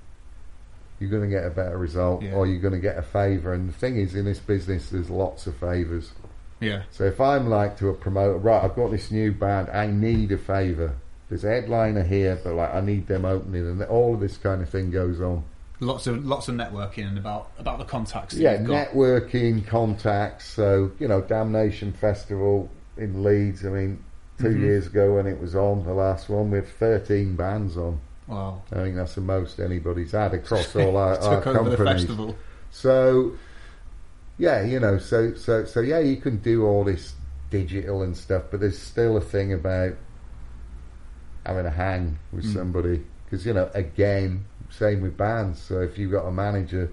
[1.00, 2.32] you're going to get a better result, Yeah.
[2.34, 3.52] or you're going to get a favour.
[3.52, 6.12] And the thing is, in this business, there's lots of favours.
[6.60, 6.82] Yeah.
[6.90, 10.32] So if I'm like to a promoter, right, I've got this new band, I need
[10.32, 10.94] a favour.
[11.28, 14.62] There's a headliner here, but like I need them opening, and all of this kind
[14.62, 15.44] of thing goes on.
[15.80, 18.34] Lots of lots of networking and about about the contacts.
[18.34, 20.46] Yeah, networking, contacts.
[20.46, 23.64] So you know, Damnation Festival in Leeds.
[23.64, 24.02] I mean,
[24.38, 24.60] 2 Mhm.
[24.60, 28.00] years ago when it was on, the last one, we had 13 bands on.
[28.26, 28.62] Wow.
[28.72, 32.02] I think that's the most anybody's had across all our, our Took over the companies.
[32.02, 32.36] festival.
[32.70, 33.32] So,
[34.38, 37.14] yeah, you know, so so so yeah, you can do all this
[37.50, 39.94] digital and stuff, but there's still a thing about
[41.46, 42.54] having a hang with Mm.
[42.54, 45.60] somebody because you know, again, same with bands.
[45.60, 46.90] So if you've got a manager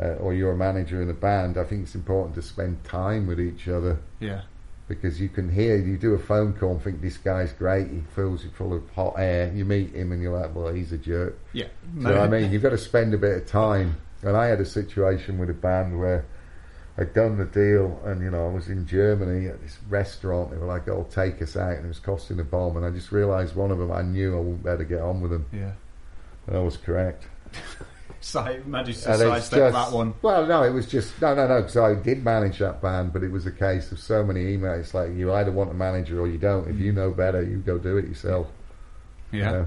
[0.00, 3.26] uh, or you're a manager in a band, I think it's important to spend time
[3.26, 4.42] with each other Yeah.
[4.88, 7.88] because you can hear you do a phone call and think this guy's great.
[7.88, 9.52] He fills you full of hot air.
[9.54, 11.38] You meet him and you're like, well, he's a jerk.
[11.52, 11.66] Yeah.
[12.02, 13.96] So I mean, you've got to spend a bit of time.
[14.24, 16.24] And I had a situation with a band where
[16.98, 20.50] I'd done the deal, and you know, I was in Germany at this restaurant.
[20.50, 22.76] They were like, "Oh, take us out," and it was costing a bomb.
[22.76, 25.30] And I just realised one of them, I knew I wouldn't better get on with
[25.30, 25.72] them, Yeah.
[26.46, 27.26] and I was correct.
[28.22, 30.14] So managed to sidestep that one.
[30.22, 31.62] Well, no, it was just no, no, no.
[31.62, 34.94] Because I did manage that band, but it was a case of so many emails.
[34.94, 36.68] Like you either want a manager or you don't.
[36.68, 36.96] If you mm.
[36.96, 38.46] know better, you go do it yourself.
[39.32, 39.64] you Yeah.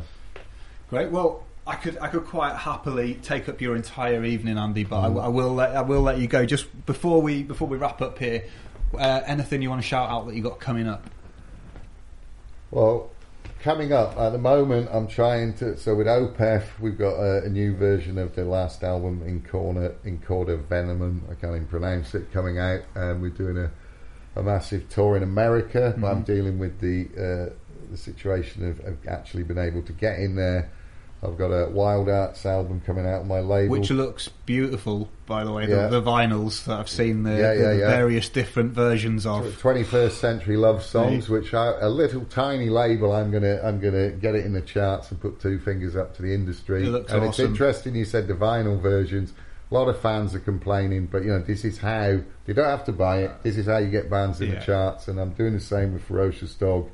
[0.90, 1.12] Great.
[1.12, 5.20] Well, I could I could quite happily take up your entire evening, Andy, but Mm.
[5.22, 6.46] I, I will let I will let you go.
[6.46, 8.44] Just before we before we wrap up here,
[8.94, 11.10] uh, anything you want to shout out that you got coming up?
[12.72, 13.10] Well,
[13.62, 15.76] coming up at the moment, I'm trying to.
[15.78, 19.96] So with Opeth, we've got a, a new version of the last album in corner
[20.04, 21.22] in Cauda Venenum.
[21.32, 22.32] I can't even pronounce it.
[22.32, 23.72] Coming out, and we're doing a,
[24.40, 25.96] a massive tour in America.
[25.98, 26.26] But I'm Mhm.
[26.28, 27.54] dealing with the uh,
[27.90, 30.70] the situation of, of actually being able to get in there.
[31.28, 33.72] I've got a Wild Hearts album coming out on my label.
[33.72, 35.68] Which looks beautiful, by the way.
[35.68, 35.88] Yeah.
[35.88, 39.46] The, the vinyls that I've seen the, Yeah, yeah, the various different versions of.
[39.62, 43.12] 21st century love songs, which are a little tiny label.
[43.14, 46.22] I'm gonna I'm gonna get it in the charts and put two fingers up to
[46.22, 46.84] the industry.
[46.86, 49.34] It looks and it's interesting you said the vinyl versions.
[49.72, 52.86] A lot of fans are complaining, but you know this is how you don't have
[52.86, 53.32] to buy it.
[53.42, 56.04] This is how you get bands in the charts, and I'm doing the same with
[56.04, 56.90] Ferocious Dog.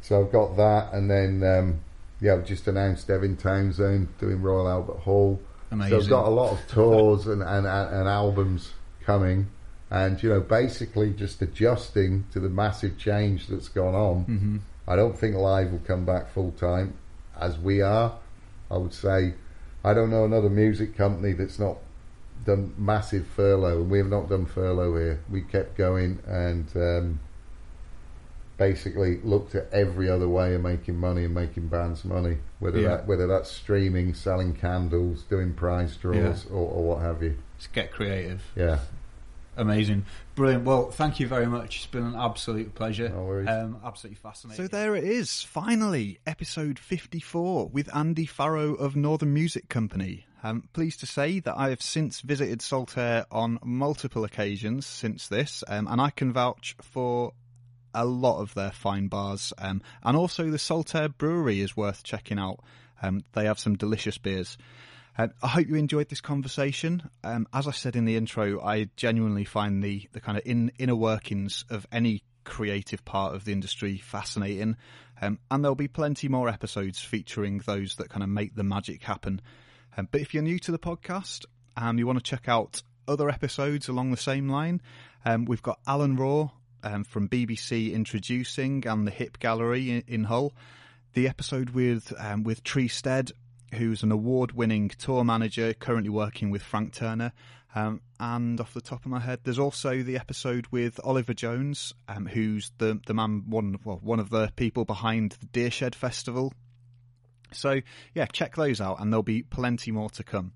[0.00, 1.80] So I've got that, and then um,
[2.20, 5.40] yeah, I've just announced Devin Townsend doing Royal Albert Hall.
[5.70, 6.00] Amazing.
[6.00, 9.48] So I've got a lot of tours and, and, and albums coming,
[9.90, 14.24] and you know, basically just adjusting to the massive change that's gone on.
[14.24, 14.56] hmm
[14.88, 16.94] I don't think live will come back full time,
[17.40, 18.18] as we are.
[18.70, 19.34] I would say,
[19.84, 21.78] I don't know another music company that's not
[22.44, 25.20] done massive furlough, and we have not done furlough here.
[25.30, 27.20] We kept going and um,
[28.60, 32.88] basically looked at every other way of making money and making bands money, whether Yeah.
[32.90, 37.38] that whether that's streaming, selling candles, doing prize draws, or, or what have you.
[37.58, 38.42] Just get creative.
[38.54, 38.80] Yeah,
[39.56, 40.04] Amazing.
[40.36, 40.64] Brilliant.
[40.64, 41.76] Well, thank you very much.
[41.78, 43.08] It's been an absolute pleasure.
[43.08, 43.48] No worries.
[43.48, 44.64] Um, absolutely fascinating.
[44.64, 50.26] So there it is, finally, episode 54 with Andy Farrow of Northern Music Company.
[50.42, 55.62] I'm pleased to say that I have since visited Saltaire on multiple occasions since this,
[55.68, 57.32] um, and I can vouch for
[57.94, 59.52] a lot of their fine bars.
[59.58, 62.60] Um, and also the Saltaire Brewery is worth checking out.
[63.02, 64.58] Um, they have some delicious beers.
[65.16, 67.08] Uh, I hope you enjoyed this conversation.
[67.24, 70.72] Um, as I said in the intro, I genuinely find the, the kind of in,
[70.78, 74.76] inner workings of any creative part of the industry fascinating.
[75.20, 79.02] Um, and there'll be plenty more episodes featuring those that kind of make the magic
[79.02, 79.42] happen.
[79.96, 81.44] Um, but if you're new to the podcast
[81.76, 84.80] and you want to check out other episodes along the same line,
[85.24, 86.50] um, we've got Alan Raw
[86.82, 90.52] um, from BBC introducing and the Hip Gallery in, in Hull.
[91.14, 93.32] The episode with um, with Tree Stead,
[93.74, 97.32] who's an award-winning tour manager currently working with Frank Turner.
[97.74, 101.94] Um, and off the top of my head, there's also the episode with Oliver Jones,
[102.08, 106.52] um, who's the the man one well one of the people behind the Deershed Festival.
[107.52, 107.80] So
[108.14, 110.52] yeah, check those out, and there'll be plenty more to come.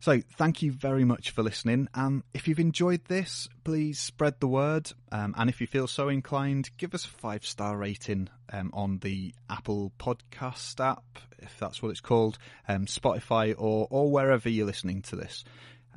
[0.00, 1.86] So thank you very much for listening.
[1.92, 4.90] Um, if you've enjoyed this, please spread the word.
[5.12, 8.98] Um, and if you feel so inclined, give us a five star rating um, on
[9.00, 11.04] the Apple Podcast app,
[11.38, 15.44] if that's what it's called, um, Spotify, or or wherever you're listening to this.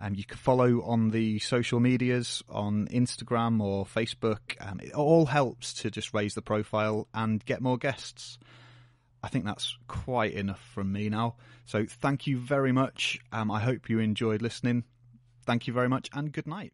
[0.01, 4.39] Um, you can follow on the social medias on Instagram or Facebook.
[4.59, 8.37] Um, it all helps to just raise the profile and get more guests.
[9.23, 11.35] I think that's quite enough from me now.
[11.65, 13.19] So thank you very much.
[13.31, 14.83] Um, I hope you enjoyed listening.
[15.45, 16.73] Thank you very much and good night.